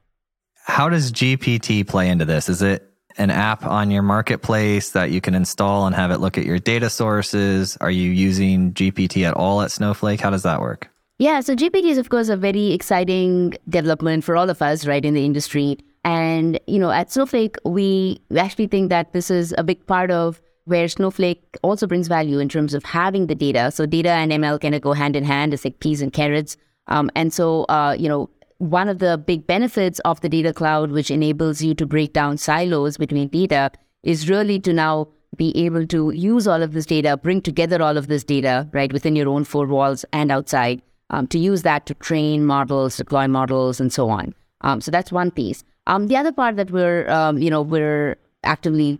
How 0.66 0.90
does 0.90 1.12
GPT 1.12 1.88
play 1.88 2.10
into 2.10 2.26
this? 2.26 2.50
Is 2.50 2.62
it 2.62 2.86
an 3.18 3.32
app 3.32 3.66
on 3.66 3.92
your 3.92 4.04
marketplace 4.04 4.92
that 4.92 5.12
you 5.12 5.20
can 5.20 5.36
install 5.36 5.88
and 5.88 5.96
have 5.96 6.12
it 6.12 6.20
look 6.20 6.38
at 6.38 6.46
your 6.46 6.60
data 6.60 6.90
sources? 6.90 7.78
Are 7.82 7.92
you 7.92 8.12
using 8.12 8.74
GPT 8.74 9.28
at 9.28 9.34
all 9.34 9.62
at 9.62 9.72
Snowflake? 9.72 10.22
How 10.22 10.30
does 10.30 10.44
that 10.44 10.62
work? 10.62 10.90
Yeah, 11.18 11.42
so 11.42 11.54
GPT 11.54 11.90
is, 11.90 11.98
of 11.98 12.10
course, 12.10 12.30
a 12.30 12.38
very 12.38 12.72
exciting 12.72 13.54
development 13.68 14.24
for 14.24 14.38
all 14.38 14.50
of 14.50 14.62
us, 14.62 14.86
right, 14.86 15.04
in 15.04 15.14
the 15.14 15.26
industry. 15.26 15.78
And, 16.04 16.60
you 16.68 16.80
know, 16.80 16.92
at 16.92 17.12
Snowflake, 17.12 17.58
we 17.66 18.22
actually 18.38 18.68
think 18.68 18.90
that 18.90 19.14
this 19.14 19.30
is 19.30 19.54
a 19.58 19.64
big 19.64 19.86
part 19.86 20.12
of 20.12 20.42
where 20.66 20.88
Snowflake 20.88 21.58
also 21.64 21.88
brings 21.88 22.08
value 22.08 22.40
in 22.40 22.48
terms 22.48 22.74
of 22.74 22.84
having 22.86 23.28
the 23.28 23.36
data. 23.36 23.72
So 23.72 23.86
data 23.86 24.10
and 24.10 24.32
ML 24.32 24.62
kind 24.62 24.76
of 24.76 24.82
go 24.82 24.94
hand 24.94 25.16
in 25.16 25.24
hand. 25.24 25.54
It's 25.54 25.66
like 25.66 25.80
peas 25.80 26.02
and 26.02 26.14
carrots. 26.14 26.58
Um, 26.88 27.10
and 27.16 27.34
so, 27.34 27.64
uh, 27.66 27.96
you 27.98 28.08
know, 28.08 28.30
one 28.60 28.90
of 28.90 29.00
the 29.00 29.18
big 29.18 29.48
benefits 29.48 30.00
of 30.02 30.22
the 30.22 30.30
data 30.30 30.54
cloud, 30.54 30.92
which 30.92 31.10
enables 31.10 31.62
you 31.62 31.74
to 31.76 31.86
break 31.86 32.14
down 32.14 32.38
silos 32.38 32.98
between 32.98 33.30
data, 33.30 33.72
is 34.04 34.30
really 34.30 34.60
to 34.60 34.74
now 34.74 35.08
be 35.36 35.56
able 35.58 35.86
to 35.88 36.12
use 36.12 36.48
all 36.48 36.62
of 36.62 36.74
this 36.74 36.86
data, 36.86 37.18
bring 37.18 37.42
together 37.42 37.82
all 37.82 37.98
of 37.98 38.08
this 38.08 38.24
data, 38.24 38.68
right, 38.74 38.92
within 38.92 39.16
your 39.16 39.30
own 39.30 39.44
four 39.44 39.66
walls 39.66 40.04
and 40.12 40.32
outside, 40.32 40.82
um, 41.10 41.28
to 41.28 41.40
use 41.40 41.62
that 41.62 41.86
to 41.86 41.94
train 41.96 42.46
models, 42.46 42.98
deploy 42.98 43.28
models, 43.28 43.80
and 43.80 43.94
so 43.94 44.10
on. 44.10 44.34
Um, 44.62 44.82
so 44.82 44.92
that's 44.92 45.12
one 45.12 45.32
piece. 45.32 45.64
Um, 45.90 46.06
the 46.06 46.18
other 46.18 46.32
part 46.32 46.56
that 46.58 46.70
we're, 46.70 47.10
um, 47.10 47.40
you 47.40 47.50
know, 47.50 47.64
we're 47.64 48.16
actively 48.44 49.00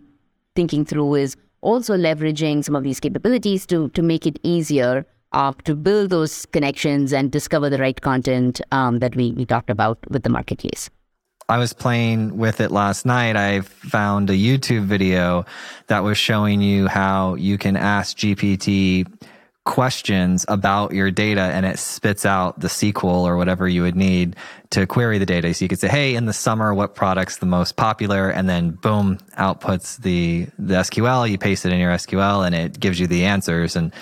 thinking 0.56 0.84
through 0.84 1.14
is 1.14 1.36
also 1.60 1.96
leveraging 1.96 2.64
some 2.64 2.74
of 2.74 2.82
these 2.82 2.98
capabilities 2.98 3.64
to 3.66 3.90
to 3.90 4.02
make 4.02 4.26
it 4.26 4.40
easier 4.42 5.06
uh, 5.32 5.52
to 5.64 5.76
build 5.76 6.10
those 6.10 6.46
connections 6.46 7.12
and 7.12 7.30
discover 7.30 7.70
the 7.70 7.78
right 7.78 8.00
content 8.00 8.60
um, 8.72 8.98
that 8.98 9.14
we, 9.14 9.30
we 9.32 9.46
talked 9.46 9.70
about 9.70 9.98
with 10.10 10.24
the 10.24 10.30
marketplace. 10.30 10.90
I 11.48 11.58
was 11.58 11.72
playing 11.72 12.36
with 12.36 12.60
it 12.60 12.72
last 12.72 13.06
night. 13.06 13.36
I 13.36 13.60
found 13.60 14.28
a 14.28 14.34
YouTube 14.34 14.84
video 14.84 15.44
that 15.86 16.02
was 16.02 16.18
showing 16.18 16.60
you 16.60 16.88
how 16.88 17.36
you 17.36 17.56
can 17.56 17.76
ask 17.76 18.16
GPT 18.16 19.06
questions 19.64 20.46
about 20.48 20.92
your 20.92 21.10
data 21.10 21.42
and 21.42 21.66
it 21.66 21.78
spits 21.78 22.24
out 22.24 22.58
the 22.58 22.68
SQL 22.68 23.22
or 23.22 23.36
whatever 23.36 23.68
you 23.68 23.82
would 23.82 23.96
need 23.96 24.34
to 24.70 24.86
query 24.86 25.18
the 25.18 25.26
data. 25.26 25.52
So 25.52 25.64
you 25.64 25.68
could 25.68 25.78
say, 25.78 25.88
Hey, 25.88 26.14
in 26.14 26.26
the 26.26 26.32
summer, 26.32 26.72
what 26.72 26.94
product's 26.94 27.38
the 27.38 27.46
most 27.46 27.76
popular? 27.76 28.30
And 28.30 28.48
then 28.48 28.70
boom, 28.70 29.18
outputs 29.36 29.98
the, 29.98 30.46
the 30.58 30.74
SQL. 30.76 31.28
You 31.28 31.36
paste 31.36 31.66
it 31.66 31.72
in 31.72 31.78
your 31.78 31.92
SQL 31.92 32.46
and 32.46 32.54
it 32.54 32.80
gives 32.80 32.98
you 32.98 33.06
the 33.06 33.26
answers. 33.26 33.76
And 33.76 33.92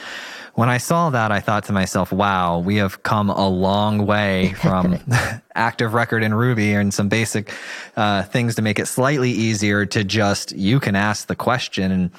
when 0.55 0.69
I 0.69 0.79
saw 0.79 1.11
that, 1.11 1.33
I 1.33 1.41
thought 1.41 1.65
to 1.65 1.73
myself, 1.73 2.13
wow, 2.13 2.59
we 2.61 2.77
have 2.77 3.03
come 3.03 3.29
a 3.29 3.49
long 3.49 4.07
way 4.07 4.53
from 4.61 4.99
active 5.55 5.93
record 5.93 6.23
in 6.23 6.35
Ruby 6.35 6.73
and 6.73 6.95
some 6.95 7.09
basic 7.09 7.53
uh, 7.97 8.23
things 8.23 8.55
to 8.57 8.63
make 8.63 8.79
it 8.79 8.87
slightly 8.87 9.33
easier 9.33 9.87
to 9.87 10.05
just, 10.05 10.53
you 10.53 10.79
can 10.79 10.95
ask 10.95 11.27
the 11.27 11.37
question. 11.37 11.91
And, 11.91 12.11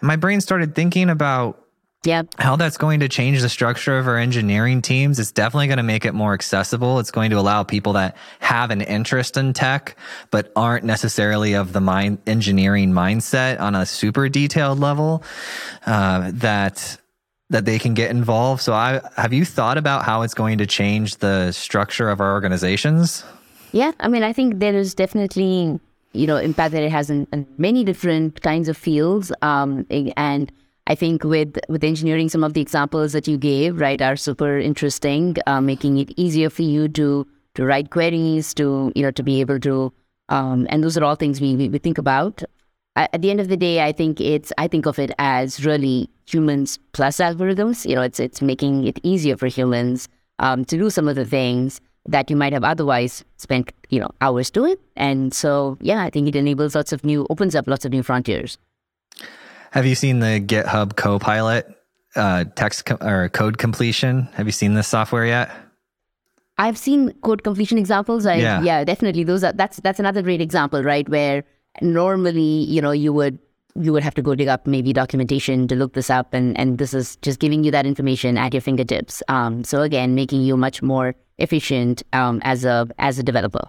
and 0.00 0.08
my 0.08 0.16
brain 0.16 0.40
started 0.40 0.74
thinking 0.74 1.10
about 1.10 1.65
Yep. 2.06 2.34
How 2.38 2.54
that's 2.54 2.78
going 2.78 3.00
to 3.00 3.08
change 3.08 3.42
the 3.42 3.48
structure 3.48 3.98
of 3.98 4.06
our 4.06 4.16
engineering 4.16 4.80
teams. 4.80 5.18
It's 5.18 5.32
definitely 5.32 5.66
going 5.66 5.78
to 5.78 5.82
make 5.82 6.04
it 6.04 6.12
more 6.12 6.34
accessible. 6.34 7.00
It's 7.00 7.10
going 7.10 7.30
to 7.30 7.38
allow 7.38 7.64
people 7.64 7.94
that 7.94 8.16
have 8.38 8.70
an 8.70 8.80
interest 8.80 9.36
in 9.36 9.52
tech, 9.52 9.98
but 10.30 10.52
aren't 10.54 10.84
necessarily 10.84 11.54
of 11.54 11.72
the 11.72 11.80
mind 11.80 12.18
engineering 12.24 12.92
mindset 12.92 13.58
on 13.58 13.74
a 13.74 13.84
super 13.84 14.28
detailed 14.28 14.78
level, 14.78 15.24
uh, 15.84 16.30
that 16.32 16.96
that 17.50 17.64
they 17.64 17.78
can 17.78 17.94
get 17.94 18.10
involved. 18.10 18.62
So 18.62 18.72
I 18.72 19.00
have 19.16 19.32
you 19.32 19.44
thought 19.44 19.76
about 19.76 20.04
how 20.04 20.22
it's 20.22 20.34
going 20.34 20.58
to 20.58 20.66
change 20.66 21.16
the 21.16 21.50
structure 21.50 22.08
of 22.08 22.20
our 22.20 22.32
organizations? 22.32 23.24
Yeah, 23.72 23.92
I 23.98 24.06
mean, 24.06 24.22
I 24.22 24.32
think 24.32 24.60
there 24.60 24.76
is 24.76 24.94
definitely 24.94 25.80
you 26.12 26.26
know 26.28 26.36
impact 26.36 26.70
that 26.72 26.84
it 26.84 26.92
has 26.92 27.10
in, 27.10 27.26
in 27.32 27.48
many 27.58 27.82
different 27.82 28.42
kinds 28.42 28.68
of 28.68 28.76
fields, 28.76 29.32
um, 29.42 29.86
and 30.16 30.52
I 30.86 30.94
think 30.94 31.24
with 31.24 31.58
with 31.68 31.82
engineering, 31.82 32.28
some 32.28 32.44
of 32.44 32.54
the 32.54 32.60
examples 32.60 33.12
that 33.12 33.26
you 33.26 33.36
gave, 33.36 33.80
right, 33.80 34.00
are 34.00 34.16
super 34.16 34.58
interesting, 34.58 35.36
uh, 35.46 35.60
making 35.60 35.98
it 35.98 36.12
easier 36.16 36.48
for 36.48 36.62
you 36.62 36.88
to 36.88 37.26
to 37.54 37.64
write 37.64 37.90
queries, 37.90 38.54
to 38.54 38.92
you 38.94 39.02
know, 39.02 39.10
to 39.10 39.22
be 39.22 39.40
able 39.40 39.58
to, 39.60 39.92
um, 40.28 40.66
and 40.70 40.84
those 40.84 40.96
are 40.96 41.04
all 41.04 41.16
things 41.16 41.40
we, 41.40 41.56
we, 41.56 41.68
we 41.68 41.78
think 41.78 41.98
about. 41.98 42.42
At 42.94 43.20
the 43.20 43.30
end 43.30 43.40
of 43.40 43.48
the 43.48 43.56
day, 43.56 43.84
I 43.84 43.92
think 43.92 44.20
it's 44.20 44.52
I 44.58 44.68
think 44.68 44.86
of 44.86 44.98
it 44.98 45.10
as 45.18 45.64
really 45.64 46.08
humans 46.26 46.78
plus 46.92 47.18
algorithms. 47.18 47.84
You 47.84 47.96
know, 47.96 48.02
it's 48.02 48.20
it's 48.20 48.40
making 48.40 48.86
it 48.86 49.00
easier 49.02 49.36
for 49.36 49.48
humans 49.48 50.08
um, 50.38 50.64
to 50.66 50.76
do 50.76 50.88
some 50.88 51.08
of 51.08 51.16
the 51.16 51.24
things 51.24 51.80
that 52.08 52.30
you 52.30 52.36
might 52.36 52.52
have 52.52 52.64
otherwise 52.64 53.24
spent 53.36 53.72
you 53.90 54.00
know 54.00 54.10
hours 54.20 54.50
doing. 54.50 54.76
And 54.94 55.34
so, 55.34 55.76
yeah, 55.80 56.04
I 56.04 56.10
think 56.10 56.28
it 56.28 56.36
enables 56.36 56.74
lots 56.74 56.92
of 56.92 57.04
new, 57.04 57.26
opens 57.28 57.54
up 57.54 57.66
lots 57.66 57.84
of 57.84 57.92
new 57.92 58.02
frontiers. 58.02 58.56
Have 59.76 59.84
you 59.84 59.94
seen 59.94 60.20
the 60.20 60.40
GitHub 60.40 60.96
Copilot 60.96 61.66
uh, 62.14 62.44
text 62.54 62.90
or 63.02 63.28
code 63.28 63.58
completion? 63.58 64.26
Have 64.32 64.46
you 64.46 64.52
seen 64.52 64.72
this 64.72 64.88
software 64.88 65.26
yet? 65.26 65.50
I've 66.56 66.78
seen 66.78 67.12
code 67.20 67.44
completion 67.44 67.76
examples. 67.76 68.24
I, 68.24 68.36
Yeah. 68.36 68.62
yeah, 68.62 68.84
definitely. 68.84 69.22
Those 69.22 69.44
are 69.44 69.52
that's 69.52 69.76
that's 69.80 70.00
another 70.00 70.22
great 70.22 70.40
example, 70.40 70.82
right? 70.82 71.06
Where 71.10 71.44
normally, 71.82 72.64
you 72.64 72.80
know, 72.80 72.92
you 72.92 73.12
would 73.12 73.38
you 73.74 73.92
would 73.92 74.02
have 74.02 74.14
to 74.14 74.22
go 74.22 74.34
dig 74.34 74.48
up 74.48 74.66
maybe 74.66 74.94
documentation 74.94 75.68
to 75.68 75.76
look 75.76 75.92
this 75.92 76.08
up, 76.08 76.32
and 76.32 76.58
and 76.58 76.78
this 76.78 76.94
is 76.94 77.16
just 77.16 77.38
giving 77.38 77.62
you 77.62 77.70
that 77.72 77.84
information 77.84 78.38
at 78.38 78.54
your 78.54 78.62
fingertips. 78.62 79.22
Um, 79.28 79.62
so 79.62 79.82
again, 79.82 80.14
making 80.14 80.40
you 80.40 80.56
much 80.56 80.80
more 80.80 81.14
efficient 81.36 82.02
um, 82.14 82.40
as 82.44 82.64
a 82.64 82.88
as 82.98 83.18
a 83.18 83.22
developer. 83.22 83.68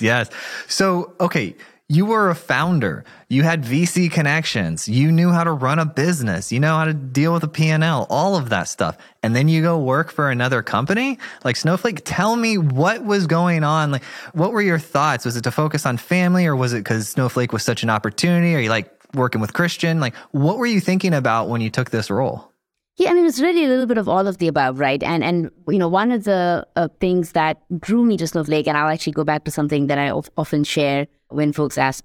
Yes. 0.00 0.30
So, 0.66 1.12
okay, 1.20 1.54
you 1.92 2.06
were 2.06 2.30
a 2.30 2.34
founder. 2.34 3.04
You 3.28 3.42
had 3.42 3.64
VC 3.64 4.10
connections. 4.10 4.88
You 4.88 5.12
knew 5.12 5.30
how 5.30 5.44
to 5.44 5.52
run 5.52 5.78
a 5.78 5.84
business. 5.84 6.50
You 6.50 6.58
know 6.58 6.74
how 6.78 6.86
to 6.86 6.94
deal 6.94 7.34
with 7.34 7.42
a 7.42 7.48
P&L, 7.48 8.06
all 8.08 8.34
of 8.34 8.48
that 8.48 8.68
stuff. 8.68 8.96
And 9.22 9.36
then 9.36 9.46
you 9.46 9.60
go 9.60 9.76
work 9.76 10.10
for 10.10 10.30
another 10.30 10.62
company 10.62 11.18
like 11.44 11.54
Snowflake. 11.54 12.00
Tell 12.06 12.36
me 12.36 12.56
what 12.56 13.04
was 13.04 13.26
going 13.26 13.62
on. 13.62 13.90
Like, 13.90 14.04
what 14.32 14.52
were 14.52 14.62
your 14.62 14.78
thoughts? 14.78 15.26
Was 15.26 15.36
it 15.36 15.42
to 15.42 15.50
focus 15.50 15.84
on 15.84 15.98
family 15.98 16.46
or 16.46 16.56
was 16.56 16.72
it 16.72 16.78
because 16.78 17.10
Snowflake 17.10 17.52
was 17.52 17.62
such 17.62 17.82
an 17.82 17.90
opportunity? 17.90 18.54
Are 18.54 18.60
you 18.60 18.70
like 18.70 18.90
working 19.12 19.42
with 19.42 19.52
Christian? 19.52 20.00
Like, 20.00 20.14
what 20.30 20.56
were 20.56 20.64
you 20.64 20.80
thinking 20.80 21.12
about 21.12 21.50
when 21.50 21.60
you 21.60 21.68
took 21.68 21.90
this 21.90 22.08
role? 22.08 22.50
Yeah, 22.96 23.10
I 23.10 23.14
mean, 23.14 23.26
it's 23.26 23.40
really 23.40 23.66
a 23.66 23.68
little 23.68 23.86
bit 23.86 23.98
of 23.98 24.08
all 24.08 24.26
of 24.26 24.38
the 24.38 24.48
above, 24.48 24.78
right? 24.78 25.02
And 25.02 25.22
and 25.22 25.50
you 25.68 25.78
know, 25.78 25.88
one 25.88 26.10
of 26.10 26.24
the 26.24 26.66
uh, 26.76 26.88
things 27.00 27.32
that 27.32 27.62
drew 27.80 28.04
me 28.04 28.16
to 28.16 28.26
Snowflake, 28.26 28.66
and 28.66 28.78
I'll 28.78 28.88
actually 28.88 29.14
go 29.14 29.24
back 29.24 29.44
to 29.44 29.50
something 29.50 29.88
that 29.88 29.98
I 29.98 30.10
of, 30.10 30.30
often 30.36 30.64
share 30.64 31.06
when 31.34 31.52
folks 31.52 31.78
ask 31.78 32.04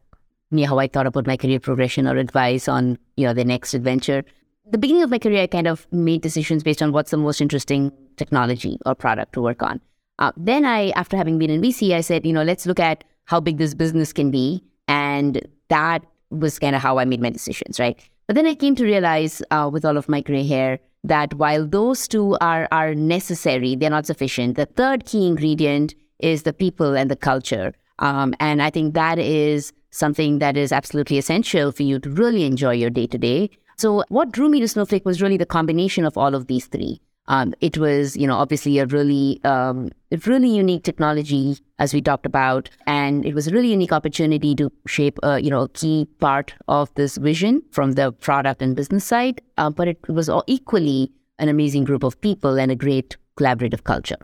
me 0.51 0.63
how 0.63 0.79
I 0.79 0.87
thought 0.87 1.07
about 1.07 1.27
my 1.27 1.37
career 1.37 1.59
progression 1.59 2.07
or 2.07 2.15
advice 2.17 2.67
on 2.67 2.97
you 3.15 3.25
know 3.25 3.33
the 3.33 3.45
next 3.45 3.73
adventure. 3.73 4.23
The 4.69 4.77
beginning 4.77 5.03
of 5.03 5.09
my 5.09 5.19
career, 5.19 5.43
I 5.43 5.47
kind 5.47 5.67
of 5.67 5.87
made 5.91 6.21
decisions 6.21 6.63
based 6.63 6.81
on 6.81 6.91
what's 6.91 7.11
the 7.11 7.17
most 7.17 7.39
interesting 7.39 7.91
technology 8.17 8.77
or 8.85 8.95
product 8.95 9.33
to 9.33 9.41
work 9.41 9.63
on. 9.63 9.79
Uh, 10.19 10.31
then 10.35 10.65
I, 10.65 10.89
after 10.89 11.15
having 11.15 11.37
been 11.37 11.49
in 11.49 11.61
VC, 11.61 11.93
I 11.93 12.01
said, 12.01 12.25
you 12.25 12.33
know, 12.33 12.43
let's 12.43 12.65
look 12.65 12.79
at 12.79 13.03
how 13.25 13.39
big 13.39 13.57
this 13.57 13.73
business 13.73 14.11
can 14.11 14.31
be, 14.31 14.63
and 14.87 15.41
that 15.69 16.03
was 16.31 16.59
kind 16.59 16.75
of 16.75 16.81
how 16.81 16.97
I 16.97 17.05
made 17.05 17.21
my 17.21 17.29
decisions, 17.29 17.79
right? 17.79 17.97
But 18.25 18.35
then 18.35 18.45
I 18.45 18.55
came 18.55 18.75
to 18.75 18.83
realize, 18.83 19.41
uh, 19.51 19.69
with 19.71 19.85
all 19.85 19.95
of 19.95 20.09
my 20.09 20.21
gray 20.21 20.45
hair, 20.45 20.79
that 21.03 21.33
while 21.35 21.65
those 21.65 22.07
two 22.07 22.37
are 22.41 22.67
are 22.71 22.93
necessary, 22.93 23.75
they're 23.75 23.89
not 23.89 24.05
sufficient. 24.05 24.55
The 24.55 24.65
third 24.65 25.05
key 25.05 25.27
ingredient 25.27 25.95
is 26.19 26.43
the 26.43 26.53
people 26.53 26.95
and 26.95 27.09
the 27.09 27.15
culture, 27.15 27.73
um, 27.99 28.35
and 28.39 28.61
I 28.61 28.69
think 28.69 28.93
that 28.93 29.19
is 29.19 29.73
something 29.89 30.39
that 30.39 30.57
is 30.57 30.71
absolutely 30.71 31.17
essential 31.17 31.71
for 31.71 31.83
you 31.83 31.99
to 31.99 32.09
really 32.09 32.43
enjoy 32.45 32.73
your 32.73 32.89
day 32.89 33.07
to 33.07 33.17
day. 33.17 33.49
So, 33.77 34.03
what 34.09 34.31
drew 34.31 34.49
me 34.49 34.59
to 34.59 34.67
Snowflake 34.67 35.05
was 35.05 35.21
really 35.21 35.37
the 35.37 35.45
combination 35.45 36.05
of 36.05 36.17
all 36.17 36.33
of 36.33 36.47
these 36.47 36.65
three. 36.65 36.99
Um, 37.29 37.53
it 37.59 37.77
was, 37.77 38.15
you 38.15 38.25
know, 38.25 38.37
obviously 38.37 38.79
a 38.79 38.85
really, 38.85 39.41
um, 39.43 39.91
really 40.25 40.49
unique 40.49 40.83
technology, 40.83 41.57
as 41.77 41.93
we 41.93 42.01
talked 42.01 42.25
about, 42.25 42.69
and 42.87 43.25
it 43.25 43.33
was 43.33 43.47
a 43.47 43.51
really 43.51 43.69
unique 43.69 43.91
opportunity 43.91 44.55
to 44.55 44.71
shape, 44.87 45.19
a, 45.23 45.39
you 45.39 45.49
know, 45.49 45.63
a 45.63 45.69
key 45.69 46.07
part 46.19 46.55
of 46.69 46.93
this 46.95 47.17
vision 47.17 47.61
from 47.71 47.93
the 47.93 48.13
product 48.13 48.61
and 48.61 48.75
business 48.75 49.03
side. 49.03 49.41
Uh, 49.57 49.69
but 49.69 49.89
it 49.89 49.99
was 50.07 50.29
all 50.29 50.45
equally 50.47 51.11
an 51.37 51.49
amazing 51.49 51.83
group 51.83 52.03
of 52.03 52.19
people 52.21 52.57
and 52.57 52.71
a 52.71 52.75
great 52.75 53.17
collaborative 53.37 53.83
culture. 53.83 54.17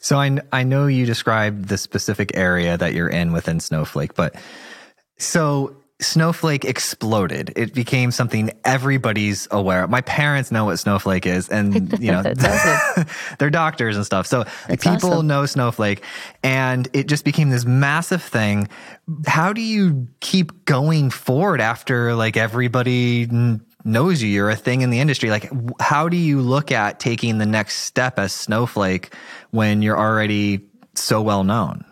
So 0.00 0.18
I, 0.18 0.38
I 0.52 0.64
know 0.64 0.86
you 0.86 1.06
described 1.06 1.68
the 1.68 1.78
specific 1.78 2.32
area 2.34 2.76
that 2.76 2.94
you're 2.94 3.08
in 3.08 3.32
within 3.32 3.60
Snowflake, 3.60 4.14
but 4.14 4.34
so 5.18 5.76
Snowflake 6.00 6.64
exploded. 6.64 7.52
It 7.56 7.72
became 7.72 8.10
something 8.10 8.50
everybody's 8.64 9.46
aware 9.50 9.84
of. 9.84 9.90
My 9.90 10.00
parents 10.00 10.50
know 10.50 10.64
what 10.64 10.78
Snowflake 10.78 11.24
is, 11.24 11.48
and 11.48 11.98
you 12.00 12.10
know, 12.10 12.20
awesome. 12.20 13.06
they're 13.38 13.50
doctors 13.50 13.96
and 13.96 14.04
stuff. 14.04 14.26
So 14.26 14.44
That's 14.68 14.84
people 14.84 15.12
awesome. 15.12 15.26
know 15.26 15.46
Snowflake, 15.46 16.02
and 16.42 16.88
it 16.92 17.06
just 17.06 17.24
became 17.24 17.50
this 17.50 17.64
massive 17.64 18.22
thing. 18.22 18.68
How 19.26 19.52
do 19.52 19.60
you 19.60 20.08
keep 20.20 20.64
going 20.64 21.10
forward 21.10 21.60
after 21.60 22.14
like 22.14 22.36
everybody 22.36 23.22
n- 23.22 23.64
knows 23.84 24.20
you? 24.20 24.28
You're 24.28 24.50
a 24.50 24.56
thing 24.56 24.80
in 24.80 24.90
the 24.90 24.98
industry. 24.98 25.30
Like, 25.30 25.50
how 25.80 26.08
do 26.08 26.16
you 26.16 26.40
look 26.40 26.72
at 26.72 26.98
taking 26.98 27.38
the 27.38 27.46
next 27.46 27.78
step 27.78 28.18
as 28.18 28.32
Snowflake 28.32 29.14
when 29.54 29.82
you're 29.82 29.98
already 29.98 30.60
so 30.94 31.22
well 31.22 31.44
known? 31.44 31.84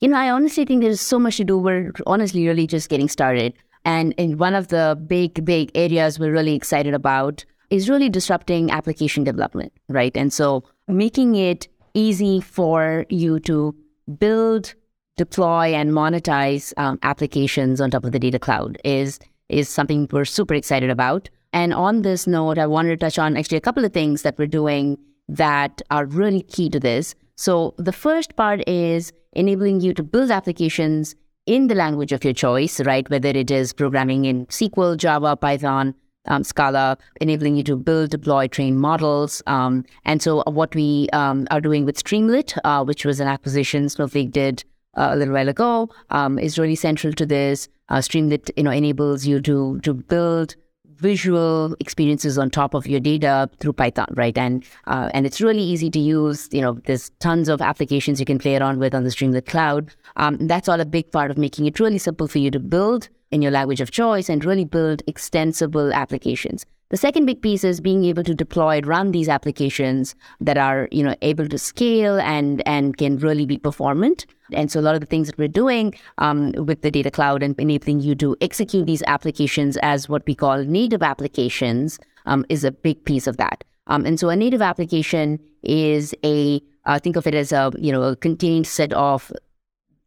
You 0.00 0.08
know, 0.08 0.16
I 0.16 0.30
honestly 0.30 0.64
think 0.64 0.82
there's 0.82 1.00
so 1.00 1.18
much 1.18 1.36
to 1.36 1.44
do. 1.44 1.58
We're 1.58 1.92
honestly 2.06 2.46
really 2.46 2.66
just 2.66 2.88
getting 2.88 3.08
started. 3.08 3.52
And 3.84 4.14
in 4.16 4.38
one 4.38 4.54
of 4.54 4.68
the 4.68 4.98
big, 5.06 5.44
big 5.44 5.70
areas 5.74 6.18
we're 6.18 6.32
really 6.32 6.54
excited 6.54 6.94
about 6.94 7.44
is 7.70 7.88
really 7.88 8.08
disrupting 8.08 8.70
application 8.70 9.24
development, 9.24 9.72
right? 9.88 10.16
And 10.16 10.32
so 10.32 10.64
making 10.88 11.36
it 11.36 11.68
easy 11.94 12.40
for 12.40 13.04
you 13.10 13.40
to 13.40 13.74
build, 14.18 14.74
deploy, 15.16 15.74
and 15.74 15.92
monetize 15.92 16.72
um, 16.78 16.98
applications 17.02 17.80
on 17.80 17.90
top 17.90 18.04
of 18.04 18.12
the 18.12 18.18
data 18.18 18.38
cloud 18.38 18.78
is 18.84 19.18
is 19.48 19.68
something 19.68 20.08
we're 20.10 20.24
super 20.24 20.54
excited 20.54 20.90
about. 20.90 21.28
And 21.52 21.72
on 21.72 22.02
this 22.02 22.26
note, 22.26 22.58
I 22.58 22.66
wanted 22.66 22.90
to 22.90 22.96
touch 22.96 23.18
on 23.18 23.36
actually 23.36 23.58
a 23.58 23.60
couple 23.60 23.84
of 23.84 23.92
things 23.92 24.22
that 24.22 24.36
we're 24.38 24.46
doing 24.46 24.98
that 25.28 25.82
are 25.90 26.06
really 26.06 26.42
key 26.42 26.70
to 26.70 26.80
this. 26.80 27.14
So 27.36 27.74
the 27.76 27.92
first 27.92 28.36
part 28.36 28.66
is 28.66 29.12
enabling 29.32 29.80
you 29.80 29.92
to 29.94 30.02
build 30.02 30.30
applications 30.30 31.14
in 31.46 31.68
the 31.68 31.74
language 31.74 32.12
of 32.12 32.24
your 32.24 32.32
choice, 32.32 32.80
right? 32.80 33.08
Whether 33.08 33.28
it 33.28 33.50
is 33.50 33.72
programming 33.72 34.24
in 34.24 34.46
SQL, 34.46 34.96
Java, 34.96 35.36
Python, 35.36 35.94
um, 36.26 36.42
Scala, 36.42 36.98
enabling 37.20 37.56
you 37.56 37.62
to 37.64 37.76
build, 37.76 38.10
deploy, 38.10 38.48
train 38.48 38.76
models. 38.76 39.42
Um, 39.46 39.84
and 40.04 40.20
so 40.20 40.42
what 40.46 40.74
we 40.74 41.08
um, 41.12 41.46
are 41.50 41.60
doing 41.60 41.84
with 41.84 42.02
Streamlit, 42.02 42.58
uh, 42.64 42.84
which 42.84 43.04
was 43.04 43.20
an 43.20 43.28
acquisition 43.28 43.88
Snowflake 43.88 44.32
did 44.32 44.64
uh, 44.96 45.10
a 45.12 45.16
little 45.16 45.34
while 45.34 45.48
ago, 45.48 45.88
um, 46.10 46.38
is 46.38 46.58
really 46.58 46.74
central 46.74 47.12
to 47.12 47.26
this. 47.26 47.68
Uh, 47.88 47.98
Streamlit, 47.98 48.50
you 48.56 48.64
know, 48.64 48.72
enables 48.72 49.24
you 49.26 49.40
to 49.42 49.78
to 49.80 49.94
build 49.94 50.56
visual 50.98 51.76
experiences 51.80 52.38
on 52.38 52.50
top 52.50 52.74
of 52.74 52.86
your 52.86 53.00
data 53.00 53.48
through 53.60 53.74
Python, 53.74 54.06
right? 54.14 54.36
And 54.36 54.64
uh, 54.86 55.10
and 55.14 55.26
it's 55.26 55.40
really 55.40 55.62
easy 55.62 55.90
to 55.90 55.98
use. 55.98 56.48
You 56.52 56.60
know, 56.60 56.72
there's 56.84 57.10
tons 57.20 57.48
of 57.48 57.60
applications 57.60 58.20
you 58.20 58.26
can 58.26 58.38
play 58.38 58.56
around 58.56 58.78
with 58.78 58.94
on 58.94 59.04
the 59.04 59.10
Streamlit 59.10 59.46
cloud. 59.46 59.94
Um, 60.16 60.46
that's 60.46 60.68
all 60.68 60.80
a 60.80 60.84
big 60.84 61.10
part 61.12 61.30
of 61.30 61.38
making 61.38 61.66
it 61.66 61.80
really 61.80 61.98
simple 61.98 62.28
for 62.28 62.38
you 62.38 62.50
to 62.50 62.60
build 62.60 63.08
in 63.30 63.42
your 63.42 63.50
language 63.50 63.80
of 63.80 63.90
choice 63.90 64.28
and 64.28 64.44
really 64.44 64.64
build 64.64 65.02
extensible 65.06 65.92
applications. 65.92 66.64
The 66.90 66.96
second 66.96 67.26
big 67.26 67.42
piece 67.42 67.64
is 67.64 67.80
being 67.80 68.04
able 68.04 68.22
to 68.22 68.34
deploy 68.34 68.80
run 68.80 69.10
these 69.10 69.28
applications 69.28 70.14
that 70.40 70.56
are, 70.56 70.88
you 70.92 71.02
know, 71.02 71.16
able 71.20 71.48
to 71.48 71.58
scale 71.58 72.20
and 72.20 72.62
and 72.66 72.96
can 72.96 73.16
really 73.16 73.44
be 73.44 73.58
performant. 73.58 74.24
And 74.52 74.70
so 74.70 74.78
a 74.78 74.82
lot 74.82 74.94
of 74.94 75.00
the 75.00 75.06
things 75.06 75.26
that 75.26 75.36
we're 75.36 75.48
doing 75.48 75.94
um, 76.18 76.52
with 76.52 76.82
the 76.82 76.92
data 76.92 77.10
cloud 77.10 77.42
and 77.42 77.58
enabling 77.58 78.00
you 78.00 78.14
to 78.16 78.36
execute 78.40 78.86
these 78.86 79.02
applications 79.08 79.76
as 79.78 80.08
what 80.08 80.24
we 80.26 80.36
call 80.36 80.62
native 80.62 81.02
applications 81.02 81.98
um, 82.26 82.46
is 82.48 82.62
a 82.62 82.70
big 82.70 83.04
piece 83.04 83.26
of 83.26 83.36
that. 83.38 83.64
Um, 83.88 84.06
and 84.06 84.20
so 84.20 84.28
a 84.28 84.36
native 84.36 84.62
application 84.62 85.40
is 85.64 86.14
a 86.24 86.62
uh, 86.84 87.00
think 87.00 87.16
of 87.16 87.26
it 87.26 87.34
as 87.34 87.50
a 87.50 87.72
you 87.78 87.90
know 87.90 88.02
a 88.02 88.14
contained 88.14 88.68
set 88.68 88.92
of 88.92 89.32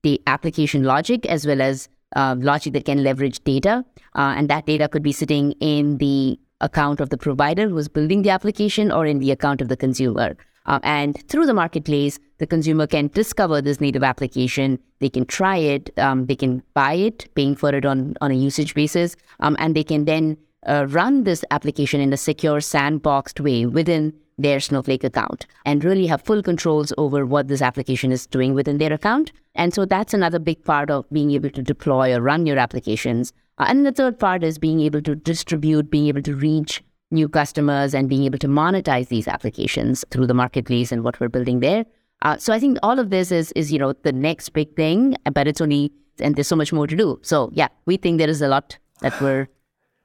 the 0.04 0.22
application 0.28 0.86
logic 0.86 1.26
as 1.26 1.46
well 1.46 1.62
as 1.62 1.90
uh, 2.16 2.36
logic 2.40 2.72
that 2.72 2.86
can 2.86 3.04
leverage 3.04 3.44
data. 3.44 3.84
Uh, 4.16 4.34
and 4.38 4.50
that 4.50 4.66
data 4.66 4.88
could 4.88 5.04
be 5.04 5.12
sitting 5.12 5.52
in 5.60 5.98
the 5.98 6.40
account 6.62 7.00
of 7.00 7.10
the 7.10 7.18
provider 7.18 7.70
who's 7.70 7.88
building 7.88 8.22
the 8.22 8.30
application 8.30 8.92
or 8.92 9.06
in 9.06 9.20
the 9.20 9.32
account 9.32 9.62
of 9.62 9.68
the 9.68 9.78
consumer. 9.78 10.36
Uh, 10.66 10.80
and 10.84 11.28
through 11.28 11.46
the 11.46 11.54
marketplace, 11.54 12.20
the 12.38 12.46
consumer 12.46 12.86
can 12.86 13.08
discover 13.08 13.62
this 13.62 13.82
native 13.82 14.04
application. 14.04 14.78
They 15.00 15.10
can 15.10 15.26
try 15.26 15.58
it. 15.58 15.90
Um, 15.98 16.28
they 16.28 16.36
can 16.36 16.62
buy 16.74 16.94
it, 16.94 17.34
paying 17.36 17.56
for 17.56 17.74
it 17.74 17.86
on, 17.86 18.16
on 18.22 18.32
a 18.32 18.36
usage 18.36 18.76
basis. 18.76 19.16
Um, 19.40 19.56
and 19.60 19.76
they 19.76 19.84
can 19.84 20.06
then 20.06 20.38
uh, 20.68 20.86
run 20.90 21.24
this 21.24 21.44
application 21.52 22.02
in 22.02 22.14
a 22.14 22.18
secure, 22.18 22.60
sandboxed 22.60 23.40
way 23.40 23.66
within 23.66 24.14
their 24.38 24.60
Snowflake 24.60 25.04
account 25.04 25.46
and 25.66 25.84
really 25.84 26.08
have 26.08 26.22
full 26.22 26.42
controls 26.42 26.94
over 26.98 27.26
what 27.26 27.48
this 27.48 27.62
application 27.62 28.12
is 28.12 28.26
doing 28.26 28.54
within 28.54 28.78
their 28.78 28.94
account. 28.94 29.32
And 29.56 29.74
so 29.74 29.86
that's 29.86 30.14
another 30.14 30.40
big 30.40 30.64
part 30.64 30.90
of 30.90 31.10
being 31.12 31.32
able 31.32 31.50
to 31.50 31.62
deploy 31.62 32.14
or 32.14 32.22
run 32.22 32.46
your 32.46 32.58
applications. 32.58 33.34
Uh, 33.60 33.66
and 33.68 33.86
the 33.86 33.92
third 33.92 34.18
part 34.18 34.44
is 34.44 34.58
being 34.58 34.80
able 34.80 35.02
to 35.02 35.16
distribute, 35.16 35.92
being 35.92 36.08
able 36.08 36.22
to 36.22 36.36
reach 36.36 36.84
new 37.12 37.28
customers 37.28 37.94
and 37.94 38.08
being 38.08 38.24
able 38.24 38.38
to 38.38 38.48
monetize 38.48 39.08
these 39.08 39.28
applications 39.28 40.06
through 40.12 40.28
the 40.28 40.34
marketplace 40.34 40.92
and 40.92 41.04
what 41.04 41.20
we're 41.20 41.30
building 41.30 41.60
there. 41.60 41.86
Uh, 42.22 42.38
so 42.38 42.54
I 42.54 42.60
think 42.60 42.78
all 42.84 43.00
of 43.00 43.10
this 43.10 43.32
is 43.32 43.52
is 43.54 43.72
you 43.72 43.80
know 43.80 43.94
the 43.94 44.12
next 44.12 44.50
big 44.50 44.76
thing, 44.76 45.16
but 45.34 45.48
it's 45.48 45.62
only 45.62 45.92
and 46.20 46.36
there's 46.36 46.48
so 46.48 46.56
much 46.56 46.74
more 46.74 46.88
to 46.88 46.96
do. 46.96 47.20
So 47.22 47.50
yeah, 47.54 47.70
we 47.86 47.98
think 47.98 48.18
there 48.18 48.30
is 48.30 48.42
a 48.42 48.48
lot 48.48 48.78
that 49.02 49.20
we're 49.22 49.48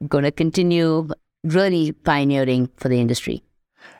going 0.07 0.23
to 0.23 0.31
continue 0.31 1.09
really 1.43 1.91
pioneering 1.91 2.69
for 2.77 2.89
the 2.89 2.99
industry. 2.99 3.43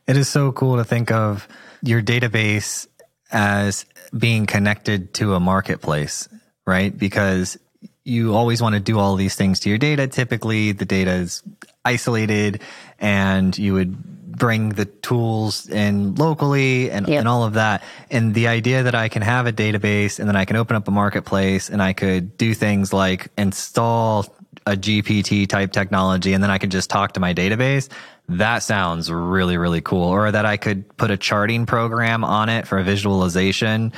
It 0.08 0.18
is 0.18 0.30
so 0.30 0.52
cool 0.52 0.78
to 0.78 0.84
think 0.84 1.12
of 1.12 1.48
your 1.82 2.02
database 2.02 2.88
as 3.32 3.86
being 4.18 4.46
connected 4.46 5.14
to 5.16 5.34
a 5.34 5.40
marketplace, 5.40 6.30
right? 6.66 6.98
Because 6.98 7.58
you 8.06 8.36
always 8.36 8.62
want 8.62 8.76
to 8.76 8.80
do 8.80 9.00
all 9.00 9.16
these 9.16 9.36
things 9.36 9.60
to 9.62 9.70
your 9.70 9.80
data. 9.80 10.08
Typically, 10.08 10.72
the 10.72 10.86
data 10.86 11.12
is 11.12 11.44
isolated 11.84 12.62
and 13.00 13.58
you 13.58 13.74
would 13.74 13.98
bring 14.38 14.70
the 14.70 14.86
tools 14.86 15.68
in 15.70 16.14
locally 16.16 16.92
and, 16.92 17.08
yep. 17.08 17.20
and 17.20 17.28
all 17.28 17.44
of 17.44 17.54
that. 17.54 17.84
And 18.12 18.34
the 18.34 18.48
idea 18.48 18.84
that 18.84 18.94
I 18.94 19.10
can 19.10 19.24
have 19.24 19.48
a 19.48 19.54
database 19.54 20.20
and 20.20 20.28
then 20.28 20.36
I 20.36 20.46
can 20.46 20.56
open 20.56 20.76
up 20.76 20.88
a 20.88 20.92
marketplace 20.92 21.70
and 21.70 21.82
I 21.82 21.94
could 21.94 22.38
do 22.38 22.54
things 22.54 22.94
like 22.94 23.32
install 23.38 24.26
a 24.68 24.76
GPT 24.76 25.48
type 25.48 25.72
technology 25.72 26.34
and 26.34 26.44
then 26.44 26.52
I 26.52 26.58
could 26.60 26.72
just 26.72 26.90
talk 26.90 27.14
to 27.14 27.20
my 27.20 27.34
database. 27.34 27.90
That 28.28 28.60
sounds 28.60 29.12
really, 29.12 29.58
really 29.58 29.82
cool. 29.82 30.08
Or 30.08 30.32
that 30.32 30.46
I 30.46 30.58
could 30.58 30.98
put 30.98 31.12
a 31.12 31.18
charting 31.18 31.66
program 31.66 32.24
on 32.24 32.50
it 32.50 32.68
for 32.68 32.80
a 32.80 32.84
visualization 32.84 33.94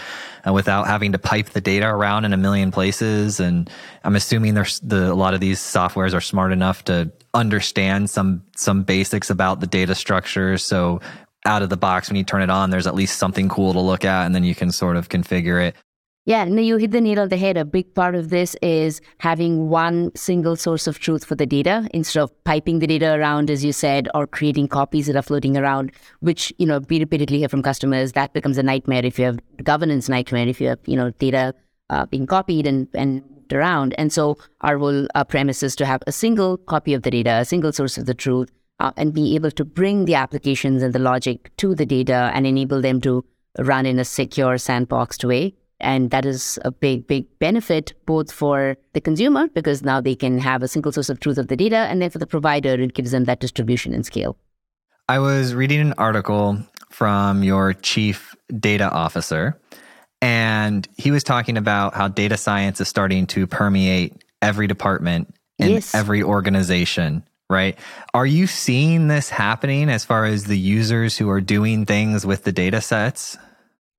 uh, 0.46 0.52
without 0.52 0.88
having 0.88 1.14
to 1.14 1.18
pipe 1.18 1.50
the 1.50 1.62
data 1.62 1.88
around 1.88 2.26
in 2.26 2.34
a 2.34 2.38
million 2.38 2.72
places. 2.72 3.40
And 3.40 3.70
I'm 4.04 4.16
assuming 4.18 4.54
there's 4.54 4.82
the, 4.82 5.12
a 5.12 5.16
lot 5.16 5.34
of 5.34 5.40
these 5.40 5.60
softwares 5.60 6.14
are 6.14 6.22
smart 6.22 6.52
enough 6.52 6.84
to 6.86 7.12
understand 7.34 8.10
some, 8.10 8.44
some 8.56 8.84
basics 8.84 9.30
about 9.30 9.62
the 9.62 9.68
data 9.68 9.96
structure. 9.96 10.58
So 10.58 11.00
out 11.46 11.62
of 11.62 11.70
the 11.70 11.78
box, 11.78 12.10
when 12.10 12.18
you 12.18 12.24
turn 12.26 12.42
it 12.42 12.50
on, 12.50 12.70
there's 12.70 12.88
at 12.88 12.96
least 12.96 13.18
something 13.18 13.48
cool 13.48 13.74
to 13.74 13.80
look 13.80 14.04
at 14.04 14.26
and 14.26 14.36
then 14.36 14.44
you 14.44 14.56
can 14.56 14.72
sort 14.74 14.98
of 14.98 15.08
configure 15.08 15.66
it. 15.66 15.76
Yeah, 16.28 16.44
no, 16.44 16.62
you 16.62 16.76
hit 16.76 16.92
the 16.92 17.00
nail 17.00 17.22
on 17.22 17.30
the 17.30 17.38
head. 17.38 17.56
A 17.56 17.64
big 17.64 17.96
part 17.96 18.14
of 18.14 18.32
this 18.32 18.54
is 18.62 19.00
having 19.20 19.70
one 19.70 20.12
single 20.14 20.58
source 20.58 20.86
of 20.86 21.00
truth 21.00 21.24
for 21.24 21.36
the 21.36 21.46
data 21.46 21.88
instead 21.94 22.22
of 22.22 22.44
piping 22.44 22.80
the 22.80 22.86
data 22.86 23.14
around, 23.14 23.50
as 23.50 23.64
you 23.64 23.72
said, 23.72 24.10
or 24.14 24.28
creating 24.28 24.68
copies 24.68 25.08
that 25.08 25.16
are 25.16 25.22
floating 25.22 25.56
around, 25.56 25.94
which, 26.20 26.52
you 26.58 26.66
know, 26.66 26.82
we 26.90 27.00
repeatedly 27.00 27.38
hear 27.38 27.48
from 27.48 27.64
customers. 27.64 28.12
That 28.12 28.34
becomes 28.34 28.58
a 28.58 28.64
nightmare 28.64 29.06
if 29.06 29.18
you 29.18 29.24
have 29.24 29.40
governance 29.64 30.10
nightmare, 30.10 30.50
if 30.50 30.60
you 30.60 30.68
have, 30.68 30.80
you 30.86 30.98
know, 30.98 31.12
data 31.12 31.56
uh, 31.90 32.08
being 32.08 32.28
copied 32.28 32.68
and, 32.68 32.90
and 32.94 33.24
around. 33.54 33.96
And 33.98 34.12
so 34.12 34.38
our 34.60 34.78
whole 34.78 35.08
uh, 35.16 35.24
premise 35.24 35.64
is 35.64 35.78
to 35.78 35.86
have 35.86 36.04
a 36.08 36.12
single 36.12 36.58
copy 36.58 36.94
of 36.94 37.04
the 37.04 37.12
data, 37.12 37.36
a 37.36 37.46
single 37.46 37.72
source 37.72 37.98
of 37.98 38.06
the 38.06 38.14
truth, 38.14 38.52
uh, 38.82 38.92
and 38.98 39.14
be 39.14 39.34
able 39.36 39.52
to 39.52 39.64
bring 39.64 40.04
the 40.04 40.16
applications 40.16 40.84
and 40.84 40.92
the 40.92 41.00
logic 41.00 41.56
to 41.56 41.74
the 41.74 41.86
data 41.86 42.32
and 42.34 42.46
enable 42.46 42.82
them 42.82 43.00
to 43.00 43.24
run 43.60 43.86
in 43.86 43.98
a 43.98 44.04
secure 44.04 44.56
sandboxed 44.56 45.24
way 45.24 45.56
and 45.80 46.10
that 46.12 46.26
is 46.26 46.58
a 46.66 46.72
big, 46.72 47.08
big 47.08 47.28
benefit 47.40 47.94
both 48.06 48.32
for 48.32 48.78
the 48.94 49.02
consumer 49.02 49.48
because 49.50 49.84
now 49.84 50.02
they 50.02 50.16
can 50.16 50.40
have 50.40 50.64
a 50.64 50.68
single 50.68 50.92
source 50.92 51.10
of 51.10 51.20
truth 51.20 51.38
of 51.38 51.48
the 51.48 51.56
data. 51.56 51.78
And 51.78 52.02
then 52.02 52.10
for 52.10 52.18
the 52.18 52.28
provider, 52.28 52.74
it 52.74 52.94
gives 52.94 53.12
them 53.12 53.26
that 53.26 53.40
distribution 53.40 53.94
and 53.94 54.06
scale. 54.06 54.38
I 55.08 55.20
was 55.20 55.54
reading 55.54 55.80
an 55.80 55.94
article 55.98 56.58
from 56.90 57.44
your 57.44 57.74
chief 57.74 58.36
data 58.60 58.90
officer, 58.90 59.60
and 60.22 60.88
he 60.98 61.12
was 61.12 61.24
talking 61.24 61.58
about 61.58 61.94
how 61.94 62.08
data 62.08 62.38
science 62.38 62.82
is 62.82 62.88
starting 62.88 63.28
to 63.28 63.46
permeate 63.46 64.24
every 64.42 64.68
department 64.68 65.34
in 65.60 65.72
yes. 65.72 65.94
every 65.94 66.24
organization 66.24 67.24
right? 67.50 67.78
Are 68.14 68.26
you 68.26 68.48
seeing 68.48 69.08
this 69.08 69.30
happening 69.30 69.90
as 69.90 70.04
far 70.04 70.26
as 70.26 70.46
the 70.46 70.58
users 70.58 71.18
who 71.18 71.30
are 71.30 71.42
doing 71.42 71.86
things 71.86 72.26
with 72.26 72.44
the 72.44 72.52
data 72.52 72.82
sets? 72.82 73.38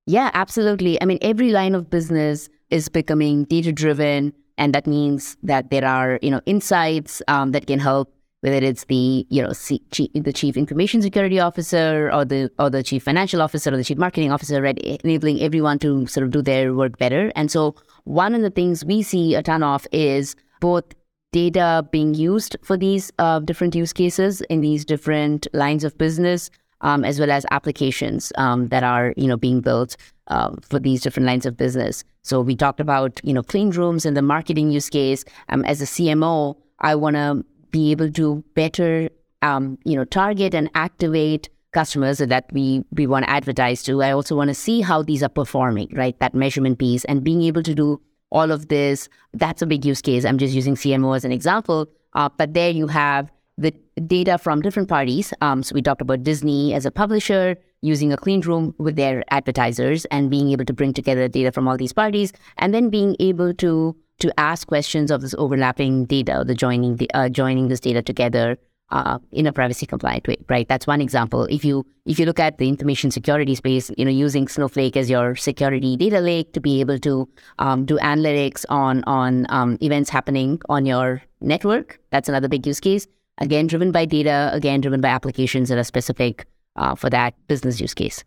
Yeah, 0.09 0.31
absolutely. 0.33 0.99
I 0.99 1.05
mean, 1.05 1.19
every 1.21 1.51
line 1.51 1.75
of 1.75 1.91
business 1.91 2.49
is 2.71 2.89
becoming 2.89 3.43
data 3.43 3.71
driven, 3.71 4.33
and 4.57 4.73
that 4.73 4.87
means 4.87 5.37
that 5.43 5.69
there 5.69 5.85
are 5.85 6.17
you 6.23 6.31
know 6.31 6.41
insights 6.47 7.21
um, 7.27 7.51
that 7.51 7.67
can 7.67 7.77
help 7.77 8.11
whether 8.41 8.57
it's 8.57 8.85
the 8.85 9.27
you 9.29 9.43
know 9.43 9.53
C- 9.53 9.83
chief, 9.91 10.09
the 10.15 10.33
chief 10.33 10.57
information 10.57 11.03
security 11.03 11.39
officer 11.39 12.09
or 12.11 12.25
the 12.25 12.49
or 12.57 12.71
the 12.71 12.81
chief 12.81 13.03
financial 13.03 13.39
officer 13.39 13.71
or 13.71 13.77
the 13.77 13.83
chief 13.83 13.99
marketing 13.99 14.31
officer, 14.31 14.63
right? 14.63 14.79
Enabling 14.79 15.41
everyone 15.41 15.77
to 15.85 16.07
sort 16.07 16.25
of 16.25 16.31
do 16.31 16.41
their 16.41 16.73
work 16.73 16.97
better. 16.97 17.31
And 17.35 17.51
so 17.51 17.75
one 18.05 18.33
of 18.33 18.41
the 18.41 18.49
things 18.49 18.83
we 18.83 19.03
see 19.03 19.35
a 19.35 19.43
ton 19.43 19.61
of 19.61 19.85
is 19.91 20.35
both 20.59 20.85
data 21.33 21.87
being 21.91 22.15
used 22.15 22.57
for 22.63 22.77
these 22.77 23.11
uh, 23.19 23.37
different 23.41 23.75
use 23.75 23.93
cases 23.93 24.41
in 24.49 24.61
these 24.61 24.85
different 24.85 25.45
lines 25.53 25.83
of 25.83 25.95
business, 25.99 26.49
um, 26.81 27.03
as 27.03 27.19
well 27.19 27.31
as 27.31 27.45
applications 27.51 28.31
um, 28.37 28.67
that 28.67 28.83
are 28.83 29.13
you 29.17 29.27
know 29.27 29.37
being 29.37 29.61
built 29.61 29.95
uh, 30.27 30.51
for 30.61 30.79
these 30.79 31.01
different 31.01 31.27
lines 31.27 31.45
of 31.45 31.57
business. 31.57 32.03
So 32.21 32.41
we 32.41 32.55
talked 32.55 32.79
about 32.79 33.19
you 33.23 33.33
know 33.33 33.43
clean 33.43 33.71
rooms 33.71 34.05
and 34.05 34.15
the 34.15 34.21
marketing 34.21 34.71
use 34.71 34.89
case. 34.89 35.25
Um, 35.49 35.63
as 35.65 35.81
a 35.81 35.85
CMO, 35.85 36.55
I 36.79 36.95
want 36.95 37.15
to 37.15 37.45
be 37.71 37.91
able 37.91 38.11
to 38.11 38.43
better 38.55 39.09
um, 39.41 39.77
you 39.83 39.95
know 39.95 40.05
target 40.05 40.53
and 40.53 40.69
activate 40.75 41.49
customers 41.71 42.17
that 42.17 42.45
we 42.51 42.83
we 42.91 43.07
want 43.07 43.25
to 43.25 43.29
advertise 43.29 43.83
to. 43.83 44.01
I 44.01 44.11
also 44.11 44.35
want 44.35 44.49
to 44.49 44.55
see 44.55 44.81
how 44.81 45.03
these 45.03 45.23
are 45.23 45.29
performing, 45.29 45.89
right? 45.93 46.19
That 46.19 46.33
measurement 46.33 46.79
piece 46.79 47.05
and 47.05 47.23
being 47.23 47.43
able 47.43 47.63
to 47.63 47.75
do 47.75 48.01
all 48.31 48.51
of 48.51 48.67
this. 48.67 49.09
That's 49.33 49.61
a 49.61 49.65
big 49.65 49.85
use 49.85 50.01
case. 50.01 50.25
I'm 50.25 50.37
just 50.37 50.53
using 50.53 50.75
CMO 50.75 51.15
as 51.15 51.25
an 51.25 51.31
example, 51.31 51.87
uh, 52.13 52.29
but 52.37 52.53
there 52.53 52.69
you 52.69 52.87
have 52.87 53.31
the 53.59 53.73
data 54.07 54.37
from 54.37 54.61
different 54.61 54.87
parties. 54.87 55.33
Um, 55.41 55.63
so 55.63 55.73
we 55.73 55.81
talked 55.81 56.01
about 56.01 56.23
Disney 56.23 56.73
as 56.73 56.85
a 56.85 56.91
publisher 56.91 57.57
using 57.81 58.11
a 58.11 58.17
clean 58.17 58.41
room 58.41 58.73
with 58.77 58.95
their 58.95 59.23
advertisers 59.31 60.05
and 60.05 60.29
being 60.29 60.51
able 60.51 60.65
to 60.65 60.73
bring 60.73 60.93
together 60.93 61.27
data 61.27 61.51
from 61.51 61.67
all 61.67 61.77
these 61.77 61.93
parties, 61.93 62.33
and 62.57 62.73
then 62.73 62.89
being 62.89 63.15
able 63.19 63.53
to 63.55 63.95
to 64.19 64.37
ask 64.37 64.67
questions 64.67 65.11
of 65.11 65.21
this 65.21 65.33
overlapping 65.37 66.03
data, 66.05 66.43
the 66.45 66.53
joining 66.53 66.97
the, 66.97 67.09
uh, 67.13 67.29
joining 67.29 67.69
this 67.69 67.79
data 67.79 68.01
together 68.01 68.57
uh, 68.91 69.17
in 69.31 69.47
a 69.47 69.53
privacy 69.53 69.85
compliant 69.85 70.27
way, 70.27 70.35
right? 70.49 70.67
That's 70.67 70.85
one 70.87 70.99
example. 70.99 71.43
If 71.45 71.63
you 71.63 71.85
if 72.05 72.19
you 72.19 72.25
look 72.25 72.39
at 72.39 72.57
the 72.57 72.67
information 72.67 73.11
security 73.11 73.55
space, 73.55 73.91
you 73.97 74.03
know, 74.03 74.11
using 74.11 74.47
Snowflake 74.47 74.97
as 74.97 75.09
your 75.09 75.35
security 75.35 75.95
data 75.95 76.19
lake 76.19 76.53
to 76.53 76.59
be 76.59 76.81
able 76.81 76.99
to 76.99 77.29
um, 77.59 77.85
do 77.85 77.97
analytics 77.99 78.65
on 78.69 79.03
on 79.05 79.45
um, 79.49 79.77
events 79.81 80.09
happening 80.09 80.59
on 80.69 80.85
your 80.85 81.21
network, 81.39 81.99
that's 82.09 82.27
another 82.27 82.49
big 82.49 82.65
use 82.65 82.79
case 82.79 83.07
again, 83.39 83.67
driven 83.67 83.91
by 83.91 84.05
data, 84.05 84.49
again, 84.53 84.81
driven 84.81 85.01
by 85.01 85.09
applications 85.09 85.69
that 85.69 85.77
are 85.77 85.83
specific 85.83 86.45
uh, 86.75 86.95
for 86.95 87.09
that 87.09 87.33
business 87.47 87.81
use 87.81 87.93
case. 87.93 88.23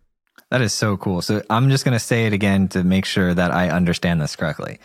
That 0.49 0.61
is 0.61 0.73
so 0.73 0.97
cool. 0.97 1.21
So 1.21 1.41
I'm 1.49 1.69
just 1.69 1.85
going 1.85 1.93
to 1.93 1.99
say 1.99 2.27
it 2.27 2.33
again 2.33 2.67
to 2.69 2.83
make 2.83 3.05
sure 3.05 3.33
that 3.33 3.51
I 3.51 3.69
understand 3.69 4.21
this 4.21 4.35
correctly. 4.35 4.79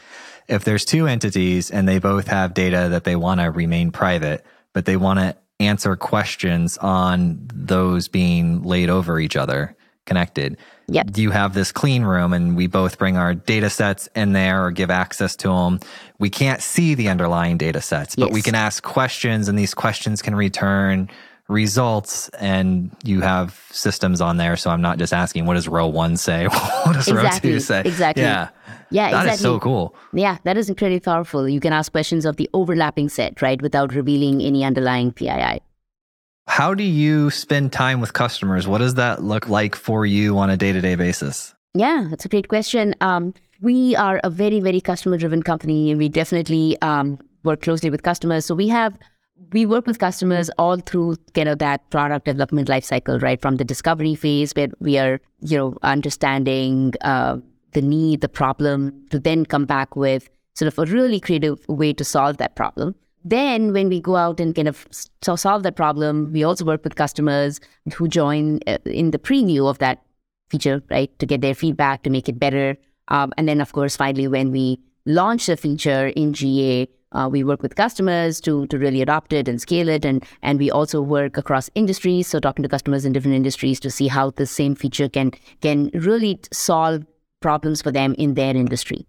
If 0.49 0.65
there's 0.65 0.85
two 0.85 1.07
entities 1.07 1.71
and 1.71 1.87
they 1.87 1.99
both 1.99 2.27
have 2.29 2.55
data 2.55 2.89
that 2.91 3.05
they 3.05 3.17
want 3.17 3.41
to 3.41 3.51
remain 3.51 3.91
private, 3.91 4.47
but 4.73 4.87
they 4.87 4.97
want 4.97 5.19
to 5.19 5.37
answer 5.61 5.97
questions 5.97 6.79
on 6.79 7.47
those 7.53 8.09
being 8.09 8.63
laid 8.63 8.89
over 8.89 9.21
each 9.21 9.37
other, 9.37 9.77
connected. 10.07 10.57
Yep. 10.89 11.17
You 11.17 11.31
have 11.31 11.53
this 11.53 11.71
clean 11.71 12.03
room 12.03 12.33
and 12.33 12.57
we 12.57 12.67
both 12.67 12.99
bring 12.99 13.17
our 13.19 13.35
data 13.35 13.69
sets 13.69 14.09
in 14.15 14.33
there 14.33 14.65
or 14.65 14.71
give 14.71 14.91
access 14.91 15.37
to 15.37 15.49
them. 15.49 15.81
We 16.19 16.31
can't 16.31 16.63
see 16.63 16.95
the 16.95 17.09
underlying 17.09 17.59
data 17.59 17.83
sets, 17.83 18.17
but 18.17 18.29
yes. 18.29 18.35
we 18.35 18.41
can 18.41 18.55
ask 18.55 18.83
questions 18.83 19.49
and 19.49 19.59
these 19.59 19.75
questions 19.75 20.23
can 20.23 20.35
return 20.35 21.11
results 21.49 22.29
and 22.41 22.91
you 23.05 23.21
have 23.21 23.63
systems 23.71 24.21
on 24.21 24.39
there. 24.39 24.57
So 24.57 24.71
I'm 24.71 24.83
not 24.83 24.99
just 24.99 25.13
asking, 25.13 25.45
what 25.45 25.55
does 25.55 25.69
row 25.69 25.87
one 25.87 26.17
say? 26.17 26.47
what 26.47 26.95
does 26.95 27.09
exactly. 27.09 27.51
row 27.51 27.57
two 27.57 27.61
say? 27.61 27.81
Exactly. 27.81 28.23
Yeah. 28.23 28.49
Yeah, 28.91 29.11
that 29.11 29.27
exactly. 29.27 29.35
is 29.35 29.41
so 29.41 29.61
cool. 29.61 29.95
Yeah, 30.15 30.39
that 30.45 30.57
is 30.57 30.71
incredibly 30.71 31.01
powerful. 31.01 31.47
You 31.47 31.61
can 31.61 31.75
ask 31.75 31.93
questions 31.93 32.25
of 32.25 32.37
the 32.37 32.49
overlapping 32.55 33.11
set, 33.11 33.43
right, 33.43 33.61
without 33.61 33.95
revealing 33.95 34.41
any 34.41 34.65
underlying 34.65 35.13
PII. 35.13 35.61
How 36.49 36.75
do 36.75 36.83
you 36.83 37.31
spend 37.31 37.73
time 37.73 38.01
with 38.01 38.15
customers? 38.15 38.67
What 38.67 38.79
does 38.79 38.95
that 38.95 39.23
look 39.23 39.49
like 39.49 39.77
for 39.77 40.05
you 40.07 40.39
on 40.39 40.51
a 40.51 40.57
day 40.57 40.73
to 40.73 40.81
day 40.81 40.97
basis? 40.97 41.55
Yeah, 41.75 42.07
that's 42.11 42.25
a 42.25 42.29
great 42.29 42.49
question. 42.49 42.95
Um, 43.01 43.35
we 43.61 43.95
are 43.95 44.21
a 44.25 44.31
very, 44.31 44.59
very 44.59 44.81
customer 44.81 45.19
driven 45.19 45.43
company, 45.43 45.91
and 45.91 45.99
we 45.99 46.09
definitely 46.09 46.81
um, 46.83 47.19
work 47.45 47.63
closely 47.63 47.91
with 47.91 48.03
customers. 48.03 48.47
So 48.47 48.55
we 48.55 48.67
have 48.69 48.99
we 49.53 49.67
work 49.67 49.87
with 49.87 49.99
customers 49.99 50.51
all 50.59 50.79
through 50.79 51.17
kind 51.35 51.49
of 51.49 51.59
that 51.61 51.89
product 51.91 52.25
development 52.25 52.67
lifecycle, 52.69 53.23
right? 53.23 53.41
From 53.41 53.57
the 53.57 53.65
discovery 53.65 54.15
phase 54.15 54.53
where 54.53 54.69
we 54.81 54.99
are, 54.99 55.21
you 55.41 55.57
know, 55.57 55.77
understanding 55.83 56.95
uh, 57.03 57.37
the 57.73 57.83
need, 57.83 58.21
the 58.21 58.29
problem, 58.29 59.07
to 59.11 59.19
then 59.21 59.45
come 59.45 59.65
back 59.65 59.95
with 59.95 60.29
sort 60.55 60.67
of 60.67 60.79
a 60.79 60.91
really 60.91 61.21
creative 61.21 61.61
way 61.69 61.93
to 61.93 62.05
solve 62.05 62.39
that 62.39 62.57
problem. 62.57 62.95
Then, 63.25 63.73
when 63.73 63.89
we 63.89 64.01
go 64.01 64.17
out 64.17 64.41
and 64.41 64.55
kind 64.55 64.69
of 64.69 64.87
so 65.23 65.37
solve 65.37 65.63
that 65.65 65.77
problem, 65.77 66.33
we 66.33 66.45
also 66.45 66.65
work 66.65 66.85
with 66.85 66.95
customers 66.95 67.61
who 67.95 68.09
join 68.09 68.61
uh, 68.67 68.79
in 68.85 69.11
the 69.11 69.19
preview 69.19 69.69
of 69.69 69.79
that 69.79 70.03
feature, 70.51 70.83
right, 70.91 71.17
to 71.19 71.27
get 71.27 71.41
their 71.41 71.55
feedback 71.55 72.03
to 72.05 72.11
make 72.11 72.29
it 72.29 72.39
better. 72.39 72.77
Um, 73.09 73.33
and 73.37 73.49
then, 73.49 73.61
of 73.61 73.73
course, 73.73 73.97
finally, 73.97 74.29
when 74.29 74.51
we 74.51 74.79
launch 75.05 75.47
the 75.47 75.57
feature 75.57 76.09
in 76.09 76.33
GA, 76.33 76.89
uh, 77.13 77.29
we 77.31 77.43
work 77.43 77.63
with 77.63 77.75
customers 77.75 78.41
to 78.43 78.67
to 78.67 78.79
really 78.79 79.01
adopt 79.01 79.33
it 79.33 79.49
and 79.49 79.61
scale 79.61 79.89
it, 79.89 80.05
and 80.05 80.25
and 80.43 80.59
we 80.59 80.71
also 80.71 81.01
work 81.01 81.37
across 81.37 81.71
industries. 81.75 82.27
So 82.27 82.39
talking 82.39 82.63
to 82.63 82.69
customers 82.69 83.05
in 83.05 83.13
different 83.13 83.35
industries 83.35 83.81
to 83.81 83.91
see 83.91 84.09
how 84.09 84.31
the 84.31 84.47
same 84.47 84.75
feature 84.75 85.09
can 85.09 85.33
can 85.63 85.91
really 85.95 86.41
solve 86.53 87.05
problems 87.41 87.81
for 87.81 87.91
them 87.91 88.15
in 88.19 88.35
their 88.35 88.55
industry. 88.55 89.07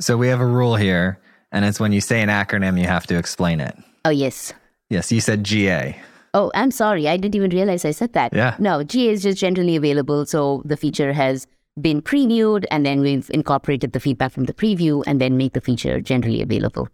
So 0.00 0.16
we 0.16 0.28
have 0.28 0.40
a 0.40 0.46
rule 0.46 0.76
here, 0.76 1.20
and 1.52 1.64
it's 1.64 1.78
when 1.78 1.92
you 1.92 2.00
say 2.00 2.20
an 2.20 2.28
acronym, 2.28 2.80
you 2.80 2.86
have 2.86 3.06
to 3.06 3.16
explain 3.16 3.60
it. 3.60 3.76
Oh 4.04 4.10
yes. 4.10 4.52
Yes, 4.90 5.12
you 5.12 5.20
said 5.20 5.44
GA. 5.44 5.96
Oh, 6.34 6.50
I'm 6.54 6.70
sorry. 6.70 7.08
I 7.08 7.16
didn't 7.16 7.34
even 7.34 7.50
realize 7.50 7.84
I 7.84 7.90
said 7.90 8.14
that. 8.14 8.32
Yeah. 8.32 8.56
No, 8.58 8.82
GA 8.82 9.12
is 9.12 9.22
just 9.22 9.38
generally 9.38 9.76
available. 9.76 10.26
So 10.26 10.62
the 10.64 10.76
feature 10.76 11.12
has 11.12 11.46
been 11.80 12.02
previewed 12.02 12.64
and 12.70 12.84
then 12.84 13.00
we've 13.00 13.30
incorporated 13.30 13.92
the 13.92 14.00
feedback 14.00 14.32
from 14.32 14.44
the 14.44 14.52
preview 14.52 15.02
and 15.06 15.20
then 15.20 15.36
make 15.36 15.52
the 15.52 15.60
feature 15.60 16.00
generally 16.00 16.42
available. 16.42 16.88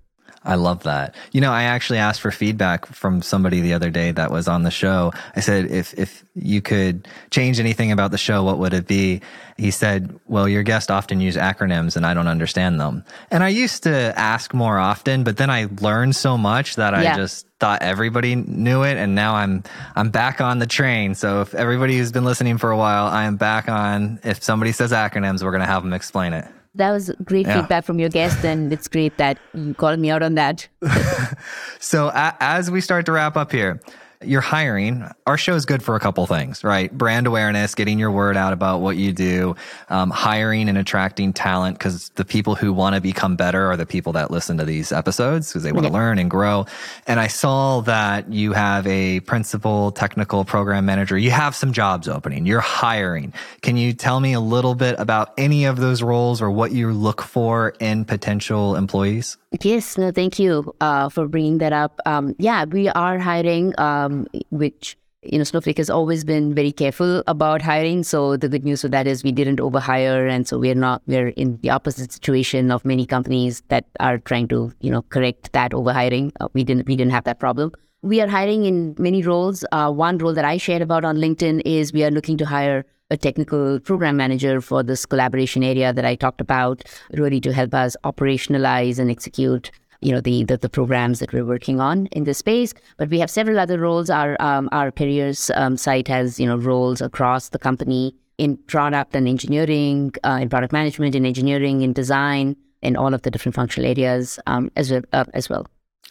I 0.45 0.55
love 0.55 0.85
that. 0.85 1.15
You 1.33 1.41
know, 1.41 1.53
I 1.53 1.65
actually 1.65 1.99
asked 1.99 2.21
for 2.21 2.31
feedback 2.31 2.87
from 2.87 3.23
somebody 3.23 3.61
the 3.61 3.75
other 3.75 3.91
day 3.91 4.13
that 4.13 4.31
was 4.31 4.49
on 4.49 4.63
the 4.63 4.71
show. 4.71 5.13
I 5.37 5.41
said, 5.41 5.67
if, 5.71 5.93
if 5.99 6.25
you 6.35 6.63
could 6.63 7.09
change 7.31 7.59
anything 7.61 7.93
about 7.93 8.13
the 8.13 8.19
show, 8.19 8.45
what 8.45 8.59
would 8.59 8.73
it 8.73 8.87
be? 8.87 9.21
He 9.57 9.73
said, 9.73 10.19
well, 10.27 10.49
your 10.49 10.63
guests 10.63 10.91
often 10.91 11.21
use 11.21 11.37
acronyms 11.37 11.97
and 11.97 12.07
I 12.07 12.15
don't 12.15 12.29
understand 12.29 12.81
them. 12.81 13.05
And 13.31 13.43
I 13.43 13.49
used 13.49 13.83
to 13.83 14.17
ask 14.19 14.55
more 14.55 14.79
often, 14.79 15.25
but 15.25 15.37
then 15.37 15.51
I 15.51 15.67
learned 15.81 16.15
so 16.15 16.39
much 16.39 16.77
that 16.77 16.95
I 16.95 17.03
Yeah. 17.03 17.17
just 17.17 17.47
thought 17.59 17.83
everybody 17.83 18.37
knew 18.37 18.85
it. 18.85 18.97
And 18.97 19.17
now 19.17 19.35
I'm, 19.35 19.65
I'm 19.97 20.11
back 20.11 20.41
on 20.41 20.61
the 20.61 20.67
train. 20.67 21.17
So 21.17 21.41
if 21.41 21.55
everybody 21.55 21.99
who's 21.99 22.13
been 22.13 22.25
listening 22.25 22.59
for 22.59 22.71
a 22.71 22.77
while, 22.77 23.07
I 23.07 23.25
am 23.25 23.37
back 23.37 23.69
on. 23.69 24.21
If 24.23 24.45
somebody 24.45 24.71
says 24.71 24.93
acronyms, 24.93 25.43
we're 25.43 25.51
going 25.51 25.61
to 25.61 25.67
have 25.67 25.83
them 25.83 25.93
explain 25.93 26.33
it. 26.33 26.47
That 26.75 26.93
was 26.93 27.11
great 27.25 27.47
Yeah. 27.47 27.61
feedback 27.61 27.85
from 27.85 27.99
your 27.99 28.09
guest, 28.09 28.45
and 28.45 28.73
it's 28.73 28.89
great 28.89 29.17
that 29.19 29.39
you 29.55 29.75
called 29.75 29.99
me 29.99 30.11
out 30.11 30.23
on 30.23 30.35
that. 30.37 30.69
So 31.81 32.09
a- 32.09 32.37
as 32.41 32.71
we 32.71 32.81
start 32.81 33.07
to 33.07 33.13
wrap 33.13 33.37
up 33.37 33.53
here, 33.53 33.81
you're 34.23 34.41
hiring. 34.41 35.09
Our 35.27 35.39
show 35.39 35.55
is 35.55 35.65
good 35.65 35.83
for 35.83 35.95
a 35.95 36.01
couple 36.01 36.27
things, 36.27 36.65
right? 36.65 36.93
Brand 36.93 37.27
awareness, 37.27 37.75
getting 37.75 37.99
your 37.99 38.11
word 38.11 38.37
out 38.37 38.53
about 38.53 38.81
what 38.81 38.97
you 38.97 39.13
do, 39.13 39.55
um, 39.91 40.11
hiring 40.11 40.69
and 40.69 40.77
attracting 40.77 41.33
talent 41.33 41.79
because 41.79 42.09
the 42.11 42.25
people 42.25 42.57
who 42.57 42.73
want 42.73 42.97
to 42.97 43.01
become 43.01 43.37
better 43.37 43.67
are 43.71 43.77
the 43.77 43.87
people 43.87 44.13
that 44.15 44.31
listen 44.31 44.59
to 44.59 44.65
these 44.65 44.91
episodes 44.91 45.49
because 45.49 45.63
they 45.63 45.71
want 45.71 45.87
to 45.87 45.93
learn 45.93 46.19
and 46.19 46.31
grow. 46.31 46.67
And 47.07 47.21
I 47.21 47.29
saw 47.29 47.81
that 47.83 48.33
you 48.33 48.53
have 48.55 48.87
a 48.89 49.21
principal 49.21 49.93
technical 49.93 50.45
program 50.45 50.85
manager. 50.85 51.17
You 51.17 51.31
have 51.31 51.55
some 51.55 51.73
jobs 51.73 52.09
opening. 52.09 52.45
You're 52.45 52.61
hiring. 52.61 53.33
Can 53.63 53.77
you 53.77 53.93
tell 53.93 54.19
me 54.19 54.33
a 54.33 54.41
little 54.41 54.75
bit 54.75 54.97
about 54.99 55.33
any 55.39 55.65
of 55.65 55.77
those 55.77 56.03
roles 56.03 56.43
or 56.43 56.51
what 56.51 56.73
you 56.73 56.93
look 56.93 57.23
for 57.23 57.75
in 57.79 58.05
potential 58.05 58.75
employees? 58.75 59.37
Yes, 59.63 59.97
no, 59.97 60.11
thank 60.11 60.39
you 60.39 60.75
uh, 60.81 61.09
for 61.09 61.27
bringing 61.27 61.59
that 61.59 61.73
up. 61.73 62.01
Um, 62.05 62.35
yeah, 62.39 62.67
we 62.67 62.89
are 62.89 63.19
hiring, 63.19 63.73
um, 64.09 64.27
which 64.51 64.97
you 65.23 65.39
know, 65.39 65.45
Snowflake 65.45 65.79
has 65.79 65.91
always 65.91 66.25
been 66.25 66.55
very 66.55 66.71
careful 66.71 67.25
about 67.27 67.61
hiring. 67.61 68.05
So 68.05 68.37
the 68.37 68.49
good 68.49 68.65
news 68.65 68.83
for 68.83 68.89
that 68.89 69.07
is 69.07 69.25
we 69.25 69.33
didn't 69.33 69.59
overhire, 69.59 70.31
and 70.31 70.47
so 70.47 70.59
we're 70.59 70.77
not 70.77 71.03
we're 71.07 71.29
in 71.29 71.59
the 71.61 71.71
opposite 71.71 72.13
situation 72.13 72.71
of 72.71 72.85
many 72.85 73.05
companies 73.05 73.63
that 73.69 73.85
are 73.99 74.19
trying 74.19 74.49
to 74.49 74.73
you 74.81 74.91
know 74.91 75.03
correct 75.03 75.53
that 75.53 75.73
overhiring. 75.73 76.33
Uh, 76.41 76.49
we 76.53 76.65
didn't 76.65 76.87
we 76.87 76.97
didn't 76.97 77.13
have 77.13 77.25
that 77.25 77.41
problem. 77.41 77.73
We 78.03 78.21
are 78.21 78.29
hiring 78.29 78.65
in 78.65 78.95
many 78.97 79.23
roles. 79.23 79.65
Uh, 79.73 79.91
one 79.91 80.19
role 80.19 80.35
that 80.35 80.45
I 80.45 80.57
shared 80.57 80.83
about 80.83 81.05
on 81.05 81.17
LinkedIn 81.17 81.63
is 81.65 81.93
we 81.93 82.05
are 82.05 82.13
looking 82.13 82.37
to 82.39 82.47
hire 82.47 82.87
a 83.11 83.17
technical 83.17 83.81
program 83.81 84.17
manager 84.17 84.61
for 84.61 84.83
this 84.83 85.05
collaboration 85.05 85.65
area 85.65 85.93
that 85.93 86.05
I 86.05 86.15
talked 86.15 86.41
about, 86.41 86.85
really 87.13 87.41
to 87.41 87.53
help 87.53 87.75
us 87.75 87.97
operationalize 88.05 88.99
and 88.99 89.11
execute 89.11 89.73
you 90.01 90.13
know 90.13 90.21
the, 90.21 90.45
the 90.45 90.57
the 90.57 90.69
programs 90.69 91.19
that 91.19 91.33
we're 91.33 91.45
working 91.45 91.81
on 91.81 92.07
in 92.07 92.25
this 92.25 92.39
space 92.39 92.73
but 92.97 93.09
we 93.09 93.19
have 93.19 93.31
several 93.31 93.59
other 93.59 93.79
roles 93.79 94.11
our 94.11 94.41
um, 94.41 94.69
our 94.73 94.91
careers 94.91 95.51
um, 95.55 95.77
site 95.77 96.09
has 96.09 96.39
you 96.39 96.47
know 96.47 96.57
roles 96.57 97.01
across 97.01 97.49
the 97.51 97.59
company 97.59 98.15
in 98.39 98.57
product 98.69 99.15
and 99.15 99.27
engineering 99.27 100.13
uh, 100.25 100.39
in 100.41 100.49
product 100.49 100.73
management 100.73 101.15
in 101.15 101.27
engineering 101.27 101.83
in 101.83 101.93
design 101.93 102.57
in 102.83 102.97
all 102.97 103.13
of 103.13 103.23
the 103.23 103.31
different 103.31 103.55
functional 103.55 103.89
areas 103.91 104.39
um, 104.47 104.71
as 104.77 104.91
well 104.91 105.03
uh, 105.13 105.25
as 105.35 105.49
well 105.49 105.67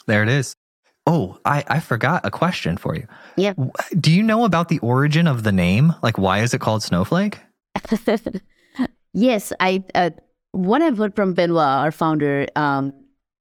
There 0.05 0.23
it 0.23 0.29
is. 0.29 0.53
Oh, 1.09 1.39
I, 1.45 1.63
I 1.69 1.79
forgot 1.79 2.25
a 2.25 2.31
question 2.31 2.75
for 2.75 2.93
you. 2.93 3.07
yeah 3.37 3.53
Do 3.97 4.11
you 4.11 4.21
know 4.21 4.43
about 4.43 4.67
the 4.67 4.79
origin 4.79 5.25
of 5.25 5.43
the 5.43 5.53
name? 5.53 5.95
Like, 6.03 6.17
why 6.17 6.39
is 6.43 6.53
it 6.53 6.59
called 6.59 6.83
Snowflake? 6.83 7.39
yes, 9.13 9.53
I 9.61 9.83
uh, 9.95 10.09
what 10.51 10.81
I've 10.81 10.97
heard 10.97 11.15
from 11.15 11.33
Benoit, 11.33 11.63
our 11.63 11.91
founder, 11.91 12.47
um, 12.57 12.91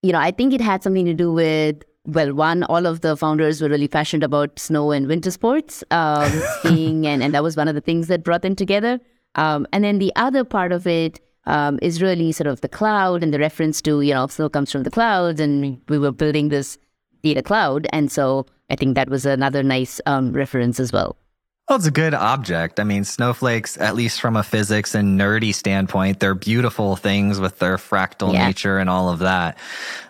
you 0.03 0.13
know, 0.13 0.19
I 0.19 0.31
think 0.31 0.53
it 0.53 0.61
had 0.61 0.83
something 0.83 1.05
to 1.07 1.15
do 1.15 1.33
with 1.33 1.83
well, 2.07 2.33
one, 2.35 2.63
all 2.65 2.87
of 2.87 3.01
the 3.01 3.17
founders 3.17 3.61
were 3.61 3.69
really 3.69 3.89
passionate 3.89 4.25
about 4.25 4.59
snow 4.59 4.93
and 4.93 5.09
winter 5.09 5.31
sports, 5.31 5.83
um, 5.91 6.31
skiing, 6.59 7.07
and, 7.07 7.23
and 7.23 7.35
that 7.35 7.43
was 7.43 7.57
one 7.57 7.69
of 7.69 7.75
the 7.75 7.81
things 7.81 8.07
that 8.09 8.23
brought 8.23 8.43
them 8.43 8.55
together. 8.55 9.01
Um, 9.35 9.67
and 9.73 9.85
then 9.85 9.99
the 9.99 10.13
other 10.17 10.45
part 10.45 10.73
of 10.73 10.87
it 10.87 11.21
um, 11.47 11.79
is 11.83 12.01
really 12.01 12.33
sort 12.33 12.47
of 12.47 12.61
the 12.61 12.69
cloud 12.69 13.23
and 13.23 13.35
the 13.35 13.39
reference 13.39 13.83
to, 13.83 14.01
you 14.01 14.15
know, 14.15 14.27
snow 14.29 14.49
comes 14.49 14.71
from 14.71 14.85
the 14.85 14.91
clouds, 14.91 15.41
and 15.41 15.81
we 15.89 15.99
were 15.99 16.13
building 16.13 16.49
this 16.49 16.79
data 17.23 17.43
cloud. 17.43 17.87
And 17.93 18.11
so 18.11 18.47
I 18.71 18.77
think 18.77 18.95
that 18.95 19.09
was 19.09 19.27
another 19.27 19.63
nice 19.63 20.01
um, 20.07 20.33
reference 20.33 20.79
as 20.81 20.93
well. 20.93 21.17
Well, 21.69 21.79
it's 21.79 21.87
a 21.87 21.91
good 21.91 22.15
object. 22.15 22.79
I 22.79 22.85
mean, 22.85 23.03
snowflakes, 23.03 23.77
at 23.77 23.97
least 23.97 24.21
from 24.21 24.37
a 24.37 24.45
physics 24.45 24.95
and 24.95 25.19
nerdy 25.19 25.53
standpoint, 25.53 26.21
they're 26.21 26.37
beautiful 26.37 26.95
things 26.95 27.41
with 27.41 27.59
their 27.59 27.77
fractal 27.77 28.33
Yeah. 28.33 28.47
nature 28.47 28.79
and 28.79 28.89
all 28.89 29.09
of 29.09 29.19
that. 29.19 29.59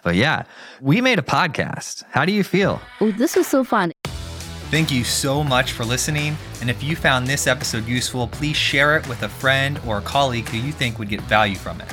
But 0.02 0.16
yeah, 0.16 0.42
we 0.82 1.00
made 1.00 1.18
a 1.18 1.22
podcast. 1.22 2.02
How 2.10 2.26
do 2.26 2.32
you 2.32 2.44
feel? 2.44 2.82
Oh, 3.00 3.10
this 3.10 3.34
was 3.36 3.46
so 3.46 3.64
fun. 3.64 3.92
Thank 4.70 4.90
you 4.90 5.02
so 5.02 5.42
much 5.42 5.72
for 5.72 5.86
listening. 5.86 6.36
And 6.60 6.68
if 6.68 6.82
you 6.82 6.94
found 6.94 7.26
this 7.26 7.46
episode 7.46 7.88
useful, 7.88 8.28
please 8.28 8.56
share 8.56 8.98
it 8.98 9.08
with 9.08 9.22
a 9.22 9.28
friend 9.28 9.80
or 9.86 9.96
a 9.98 10.02
colleague 10.02 10.48
who 10.50 10.58
you 10.58 10.72
think 10.72 10.98
would 10.98 11.08
get 11.08 11.22
value 11.22 11.56
from 11.56 11.80
it. 11.80 11.88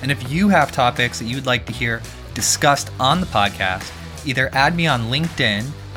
And 0.00 0.12
if 0.12 0.30
you 0.30 0.48
have 0.50 0.70
topics 0.70 1.18
that 1.18 1.24
you 1.24 1.34
would 1.34 1.46
like 1.46 1.66
to 1.66 1.72
hear 1.72 2.02
discussed 2.34 2.92
on 3.00 3.18
the 3.20 3.26
podcast, 3.26 3.90
either 4.24 4.48
add 4.52 4.76
me 4.76 4.86
on 4.86 5.10
LinkedIn 5.10 5.66